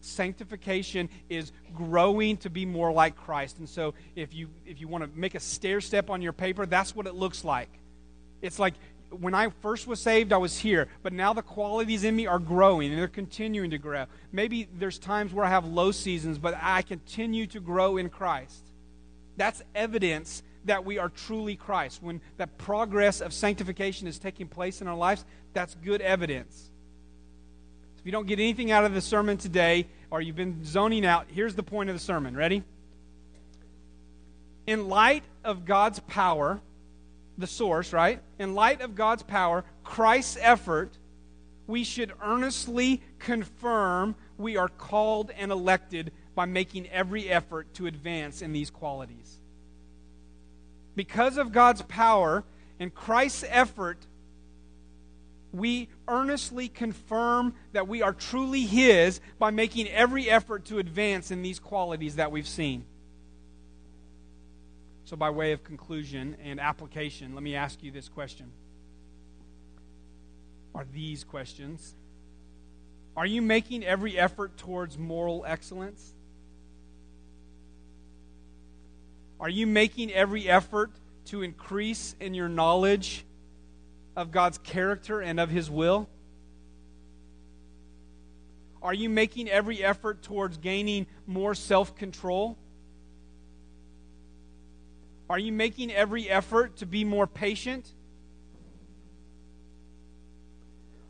sanctification 0.01 1.09
is 1.29 1.53
growing 1.75 2.37
to 2.39 2.51
be 2.51 2.67
more 2.67 2.93
like 2.93 3.17
Christ. 3.17 3.59
And 3.59 3.69
so 3.69 3.95
if 4.15 4.35
you 4.35 4.49
if 4.65 4.81
you 4.81 4.89
want 4.89 5.05
to 5.05 5.19
make 5.19 5.35
a 5.35 5.41
stair 5.41 5.81
step 5.81 6.11
on 6.11 6.23
your 6.23 6.33
paper, 6.33 6.67
that's 6.67 6.95
what 6.95 7.07
it 7.07 7.15
looks 7.15 7.45
like. 7.45 7.69
It's 8.43 8.59
like 8.59 8.75
when 9.11 9.35
I 9.35 9.51
first 9.63 9.87
was 9.87 10.01
saved, 10.01 10.33
I 10.33 10.37
was 10.37 10.59
here, 10.59 10.89
but 11.03 11.13
now 11.13 11.33
the 11.33 11.43
qualities 11.43 12.05
in 12.05 12.17
me 12.17 12.27
are 12.27 12.39
growing 12.39 12.91
and 12.91 12.99
they're 12.99 13.09
continuing 13.09 13.71
to 13.71 13.79
grow. 13.79 14.07
Maybe 14.33 14.69
there's 14.79 14.99
times 14.99 15.33
where 15.33 15.45
I 15.45 15.49
have 15.49 15.65
low 15.65 15.93
seasons, 15.93 16.39
but 16.39 16.59
I 16.61 16.83
continue 16.83 17.47
to 17.49 17.61
grow 17.61 17.97
in 17.97 18.09
Christ. 18.09 18.63
That's 19.37 19.63
evidence 19.75 20.43
that 20.65 20.85
we 20.85 20.99
are 20.99 21.09
truly 21.09 21.57
Christ. 21.57 22.03
When 22.03 22.21
that 22.37 22.59
progress 22.59 23.21
of 23.21 23.33
sanctification 23.33 24.09
is 24.09 24.19
taking 24.19 24.49
place 24.49 24.81
in 24.81 24.89
our 24.89 24.97
lives, 24.97 25.25
that's 25.53 25.75
good 25.77 26.01
evidence. 26.01 26.71
If 28.07 28.09
you 28.09 28.13
don't 28.13 28.29
get 28.29 28.39
anything 28.39 28.71
out 28.71 28.85
of 28.85 28.95
the 28.95 29.01
sermon 29.01 29.37
today, 29.37 29.89
or 30.13 30.21
you've 30.21 30.37
been 30.37 30.65
zoning 30.65 31.05
out, 31.05 31.27
here's 31.29 31.57
the 31.57 31.65
point 31.65 31.91
of 31.91 31.97
the 31.97 32.01
sermon. 32.01 32.37
Ready? 32.37 32.63
In 34.65 34.89
light 34.89 35.25
of 35.43 35.65
God's 35.65 35.99
power, 35.99 36.61
the 37.37 37.49
source, 37.49 37.93
right? 37.93 38.23
In 38.39 38.55
light 38.55 38.81
of 38.81 38.95
God's 38.95 39.25
power, 39.25 39.65
Christ's 39.83 40.39
effort, 40.41 40.97
we 41.67 41.83
should 41.83 42.13
earnestly 42.23 43.03
confirm 43.19 44.15
we 44.39 44.57
are 44.57 44.69
called 44.69 45.33
and 45.37 45.51
elected 45.51 46.13
by 46.37 46.45
making 46.45 46.89
every 46.91 47.29
effort 47.29 47.75
to 47.75 47.89
advance 47.89 48.41
in 48.41 48.53
these 48.53 48.71
qualities. 48.71 49.41
Because 50.95 51.39
of 51.39 51.51
God's 51.51 51.83
power 51.83 52.45
and 52.79 52.95
Christ's 52.95 53.45
effort, 53.49 54.07
we 55.57 55.89
earnestly 56.09 56.69
confirm 56.69 57.55
that 57.73 57.89
we 57.89 58.03
are 58.03 58.13
truly 58.13 58.63
His 58.63 59.21
by 59.39 59.51
making 59.51 59.89
every 59.89 60.29
effort 60.29 60.67
to 60.67 60.79
advance 60.79 61.31
in 61.31 61.43
these 61.43 61.59
qualities 61.59 62.17
that 62.17 62.31
we've 62.31 62.49
seen. 62.49 62.85
So, 65.05 65.17
by 65.17 65.31
way 65.31 65.53
of 65.53 65.63
conclusion 65.63 66.37
and 66.43 66.61
application, 66.61 67.35
let 67.35 67.43
me 67.43 67.55
ask 67.55 67.83
you 67.83 67.91
this 67.91 68.09
question. 68.09 68.51
Are 70.75 70.87
these 70.93 71.25
questions 71.25 71.95
Are 73.17 73.25
you 73.27 73.41
making 73.41 73.83
every 73.83 74.19
effort 74.19 74.57
towards 74.59 74.99
moral 74.99 75.45
excellence? 75.47 76.13
Are 79.39 79.49
you 79.49 79.67
making 79.67 80.13
every 80.13 80.49
effort 80.49 80.91
to 81.27 81.43
increase 81.43 82.15
in 82.21 82.35
your 82.35 82.49
knowledge 82.49 83.26
of 84.17 84.31
God's 84.31 84.59
character 84.59 85.21
and 85.21 85.39
of 85.39 85.51
His 85.51 85.71
will? 85.71 86.09
Are 88.83 88.95
you 88.95 89.09
making 89.09 89.49
every 89.49 89.83
effort 89.85 90.23
towards 90.23 90.57
gaining 90.59 91.07
more 91.27 91.55
self 91.55 91.97
control? 91.97 92.57
Are 95.29 95.39
you 95.39 95.53
making 95.53 95.93
every 95.93 96.29
effort 96.29 96.77
to 96.77 96.87
be 96.87 97.05
more 97.05 97.27
patient? 97.27 97.93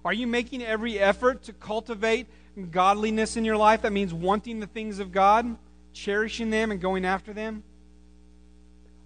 Are 0.04 0.12
you 0.12 0.26
making 0.26 0.62
every 0.62 0.98
effort 0.98 1.42
to 1.44 1.52
cultivate 1.52 2.28
godliness 2.70 3.36
in 3.36 3.44
your 3.44 3.56
life? 3.56 3.82
That 3.82 3.92
means 3.92 4.14
wanting 4.14 4.60
the 4.60 4.66
things 4.66 4.98
of 4.98 5.12
God, 5.12 5.56
cherishing 5.92 6.50
them, 6.50 6.70
and 6.70 6.80
going 6.80 7.04
after 7.04 7.32
them. 7.32 7.62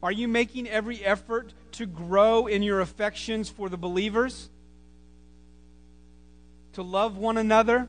Are 0.03 0.13
you 0.13 0.29
making 0.29 0.69
every 0.69 1.05
effort 1.05 1.55
to 1.73 1.87
grow 1.87 2.47
in 2.47 2.63
your 2.63 2.81
affections 2.81 3.49
for 3.49 3.69
the 3.69 3.77
believers? 3.77 4.49
To 6.75 6.83
love 6.83 7.17
one 7.17 7.37
another? 7.37 7.89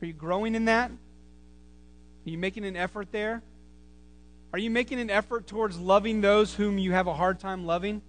Are 0.00 0.06
you 0.06 0.12
growing 0.12 0.54
in 0.54 0.66
that? 0.66 0.90
Are 0.90 2.30
you 2.30 2.38
making 2.38 2.64
an 2.64 2.76
effort 2.76 3.12
there? 3.12 3.42
Are 4.52 4.58
you 4.58 4.70
making 4.70 5.00
an 5.00 5.10
effort 5.10 5.46
towards 5.46 5.78
loving 5.78 6.20
those 6.20 6.54
whom 6.54 6.78
you 6.78 6.92
have 6.92 7.06
a 7.06 7.14
hard 7.14 7.40
time 7.40 7.64
loving? 7.64 8.02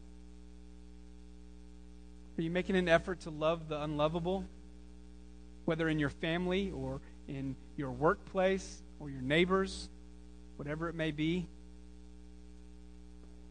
Are 2.37 2.41
you 2.41 2.49
making 2.49 2.75
an 2.75 2.89
effort 2.89 3.21
to 3.21 3.29
love 3.29 3.69
the 3.69 3.81
unlovable? 3.81 4.45
Whether 5.65 5.87
in 5.87 5.99
your 5.99 6.09
family 6.09 6.71
or 6.71 6.99
in 7.27 7.55
your 7.77 7.91
workplace 7.91 8.81
or 8.99 9.09
your 9.09 9.21
neighbors, 9.21 9.89
whatever 10.57 10.89
it 10.89 10.95
may 10.95 11.11
be. 11.11 11.47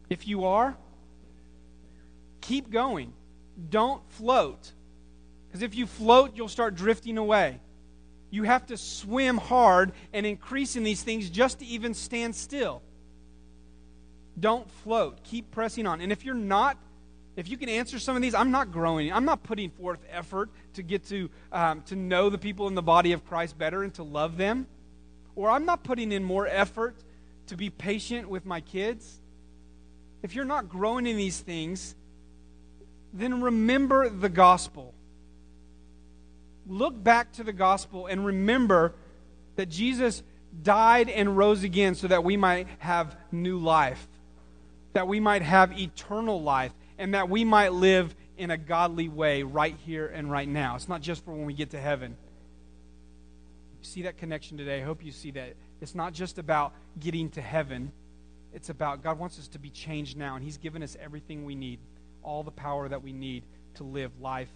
If 0.09 0.27
you 0.27 0.45
are, 0.45 0.77
keep 2.43 2.69
going. 2.69 3.13
Don't 3.69 4.01
float. 4.11 4.71
Because 5.47 5.61
if 5.61 5.75
you 5.75 5.85
float, 5.85 6.31
you'll 6.35 6.47
start 6.47 6.75
drifting 6.75 7.17
away. 7.17 7.59
You 8.29 8.43
have 8.43 8.65
to 8.67 8.77
swim 8.77 9.37
hard 9.37 9.91
and 10.11 10.25
increase 10.25 10.75
in 10.75 10.83
these 10.83 11.03
things 11.03 11.29
just 11.29 11.59
to 11.59 11.65
even 11.65 11.93
stand 11.93 12.35
still. 12.35 12.81
Don't 14.39 14.69
float. 14.83 15.23
Keep 15.23 15.51
pressing 15.51 15.85
on. 15.85 16.01
And 16.01 16.11
if 16.11 16.25
you're 16.25 16.33
not, 16.33 16.77
if 17.35 17.47
you 17.47 17.57
can 17.57 17.69
answer 17.69 17.99
some 17.99 18.15
of 18.15 18.21
these, 18.21 18.33
I'm 18.33 18.49
not 18.49 18.71
growing. 18.71 19.13
I'm 19.13 19.25
not 19.25 19.43
putting 19.43 19.69
forth 19.69 19.99
effort 20.09 20.49
to 20.73 20.81
get 20.81 21.05
to, 21.09 21.29
um, 21.51 21.81
to 21.83 21.95
know 21.95 22.31
the 22.31 22.39
people 22.39 22.67
in 22.67 22.73
the 22.73 22.81
body 22.81 23.11
of 23.11 23.23
Christ 23.25 23.57
better 23.57 23.83
and 23.83 23.93
to 23.95 24.03
love 24.03 24.37
them. 24.37 24.65
Or 25.35 25.51
I'm 25.51 25.65
not 25.65 25.83
putting 25.83 26.11
in 26.11 26.23
more 26.23 26.47
effort 26.47 26.95
to 27.47 27.57
be 27.57 27.69
patient 27.69 28.29
with 28.29 28.45
my 28.45 28.61
kids. 28.61 29.19
If 30.23 30.33
you're 30.33 30.45
not 30.45 30.69
growing 30.69 31.05
in 31.05 31.17
these 31.17 31.39
things, 31.39 31.95
then 33.13 33.41
remember 33.41 34.09
the 34.09 34.29
gospel 34.29 34.93
look 36.67 37.01
back 37.01 37.31
to 37.33 37.43
the 37.43 37.53
gospel 37.53 38.07
and 38.07 38.25
remember 38.25 38.93
that 39.55 39.69
Jesus 39.69 40.23
died 40.61 41.09
and 41.09 41.37
rose 41.37 41.63
again 41.63 41.95
so 41.95 42.07
that 42.07 42.23
we 42.23 42.37
might 42.37 42.67
have 42.79 43.15
new 43.31 43.57
life, 43.57 44.07
that 44.93 45.07
we 45.07 45.19
might 45.19 45.41
have 45.41 45.77
eternal 45.77 46.41
life, 46.41 46.73
and 46.97 47.13
that 47.13 47.29
we 47.29 47.43
might 47.43 47.73
live 47.73 48.15
in 48.37 48.51
a 48.51 48.57
godly 48.57 49.09
way 49.09 49.43
right 49.43 49.75
here 49.85 50.07
and 50.07 50.31
right 50.31 50.47
now. 50.47 50.75
It's 50.75 50.89
not 50.89 51.01
just 51.01 51.23
for 51.25 51.31
when 51.31 51.45
we 51.45 51.53
get 51.53 51.71
to 51.71 51.79
heaven. 51.79 52.15
You 53.79 53.85
see 53.85 54.03
that 54.03 54.17
connection 54.17 54.57
today? 54.57 54.81
I 54.81 54.85
hope 54.85 55.03
you 55.03 55.11
see 55.11 55.31
that. 55.31 55.55
It's 55.81 55.95
not 55.95 56.13
just 56.13 56.39
about 56.39 56.73
getting 56.99 57.29
to 57.31 57.41
heaven. 57.41 57.91
It's 58.53 58.69
about 58.69 59.03
God 59.03 59.19
wants 59.19 59.37
us 59.39 59.47
to 59.49 59.59
be 59.59 59.69
changed 59.69 60.17
now, 60.17 60.35
and 60.35 60.43
He's 60.43 60.57
given 60.57 60.81
us 60.81 60.95
everything 60.99 61.45
we 61.45 61.55
need, 61.55 61.79
all 62.23 62.43
the 62.43 62.51
power 62.51 62.87
that 62.89 63.03
we 63.03 63.13
need 63.13 63.43
to 63.75 63.83
live 63.83 64.11
life 64.19 64.49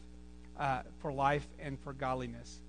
uh, 0.60 0.82
for 1.00 1.12
life 1.12 1.48
and 1.60 1.80
for 1.80 1.94
godliness. 1.94 2.62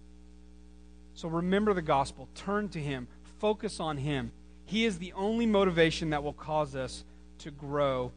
So 1.15 1.29
remember 1.29 1.75
the 1.75 1.83
gospel, 1.83 2.29
turn 2.35 2.69
to 2.71 2.79
Him, 2.79 3.09
focus 3.41 3.81
on 3.81 3.97
Him. 3.97 4.33
He 4.67 4.85
is 4.85 4.99
the 4.99 5.13
only 5.15 5.47
motivation 5.47 6.11
that 6.11 6.23
will 6.23 6.33
cause 6.33 6.77
us 6.77 7.05
to 7.39 7.51
grow 7.51 8.13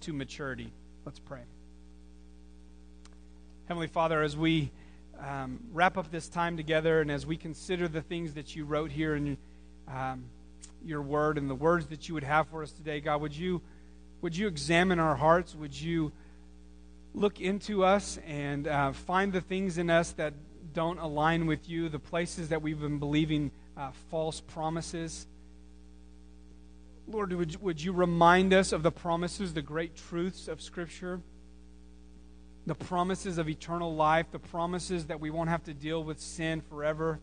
to 0.00 0.12
maturity. 0.12 0.72
Let's 1.04 1.18
pray. 1.18 1.40
Heavenly 3.66 3.86
Father, 3.86 4.22
as 4.22 4.36
we 4.36 4.70
um, 5.20 5.60
wrap 5.72 5.98
up 5.98 6.10
this 6.10 6.28
time 6.28 6.56
together 6.56 7.00
and 7.00 7.10
as 7.10 7.26
we 7.26 7.36
consider 7.36 7.88
the 7.88 8.02
things 8.02 8.34
that 8.34 8.54
you 8.56 8.64
wrote 8.64 8.90
here 8.90 9.14
in 9.14 9.36
um, 9.88 10.24
your 10.84 11.02
word 11.02 11.38
and 11.38 11.50
the 11.50 11.54
words 11.54 11.86
that 11.86 12.08
you 12.08 12.14
would 12.14 12.24
have 12.24 12.48
for 12.48 12.62
us 12.62 12.72
today, 12.72 13.00
God, 13.00 13.20
would 13.20 13.36
you, 13.36 13.60
would 14.20 14.36
you 14.36 14.46
examine 14.48 14.98
our 14.98 15.16
hearts? 15.16 15.54
Would 15.54 15.80
you 15.80 16.12
look 17.14 17.40
into 17.40 17.84
us 17.84 18.18
and 18.26 18.66
uh, 18.66 18.92
find 18.92 19.32
the 19.32 19.40
things 19.40 19.78
in 19.78 19.90
us 19.90 20.12
that 20.12 20.34
don't 20.72 20.98
align 20.98 21.46
with 21.46 21.68
you, 21.68 21.88
the 21.88 21.98
places 21.98 22.50
that 22.50 22.62
we've 22.62 22.80
been 22.80 22.98
believing 22.98 23.50
uh, 23.76 23.90
false 24.10 24.40
promises. 24.40 25.26
Lord, 27.06 27.32
would, 27.32 27.60
would 27.62 27.82
you 27.82 27.92
remind 27.92 28.52
us 28.52 28.72
of 28.72 28.82
the 28.82 28.92
promises, 28.92 29.54
the 29.54 29.62
great 29.62 29.96
truths 29.96 30.46
of 30.46 30.60
Scripture, 30.60 31.20
the 32.66 32.74
promises 32.74 33.38
of 33.38 33.48
eternal 33.48 33.94
life, 33.94 34.26
the 34.30 34.38
promises 34.38 35.06
that 35.06 35.20
we 35.20 35.30
won't 35.30 35.48
have 35.48 35.64
to 35.64 35.74
deal 35.74 36.04
with 36.04 36.20
sin 36.20 36.60
forever, 36.60 37.18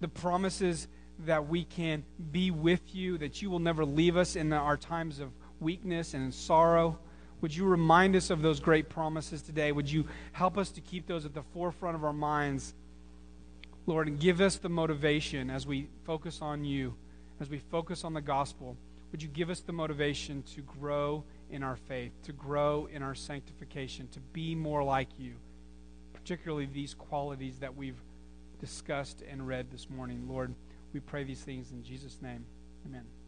the 0.00 0.08
promises 0.08 0.88
that 1.24 1.48
we 1.48 1.64
can 1.64 2.02
be 2.32 2.50
with 2.50 2.94
you, 2.94 3.16
that 3.18 3.40
you 3.40 3.48
will 3.48 3.60
never 3.60 3.84
leave 3.84 4.16
us 4.16 4.34
in 4.34 4.52
our 4.52 4.76
times 4.76 5.20
of 5.20 5.30
weakness 5.62 6.14
and 6.14 6.32
sorrow. 6.34 6.98
Would 7.40 7.54
you 7.54 7.64
remind 7.64 8.14
us 8.14 8.30
of 8.30 8.42
those 8.42 8.60
great 8.60 8.88
promises 8.88 9.42
today? 9.42 9.72
Would 9.72 9.90
you 9.90 10.06
help 10.32 10.58
us 10.58 10.70
to 10.72 10.80
keep 10.80 11.06
those 11.06 11.24
at 11.24 11.34
the 11.34 11.42
forefront 11.42 11.96
of 11.96 12.04
our 12.04 12.12
minds, 12.12 12.74
Lord, 13.86 14.08
and 14.08 14.18
give 14.18 14.40
us 14.40 14.56
the 14.56 14.68
motivation 14.68 15.50
as 15.50 15.66
we 15.66 15.88
focus 16.04 16.40
on 16.40 16.64
you, 16.64 16.94
as 17.40 17.50
we 17.50 17.58
focus 17.58 18.04
on 18.04 18.14
the 18.14 18.20
gospel? 18.20 18.76
Would 19.10 19.22
you 19.22 19.28
give 19.28 19.50
us 19.50 19.60
the 19.60 19.72
motivation 19.72 20.42
to 20.54 20.62
grow 20.62 21.24
in 21.50 21.62
our 21.62 21.76
faith, 21.76 22.12
to 22.24 22.32
grow 22.32 22.88
in 22.92 23.02
our 23.02 23.14
sanctification, 23.14 24.08
to 24.12 24.20
be 24.32 24.54
more 24.54 24.82
like 24.82 25.08
you, 25.18 25.34
particularly 26.14 26.66
these 26.66 26.94
qualities 26.94 27.58
that 27.58 27.76
we've 27.76 28.00
discussed 28.60 29.22
and 29.28 29.46
read 29.46 29.70
this 29.70 29.90
morning? 29.90 30.26
Lord, 30.28 30.54
we 30.92 31.00
pray 31.00 31.24
these 31.24 31.42
things 31.42 31.72
in 31.72 31.82
Jesus' 31.82 32.18
name. 32.22 32.44
Amen. 32.86 33.21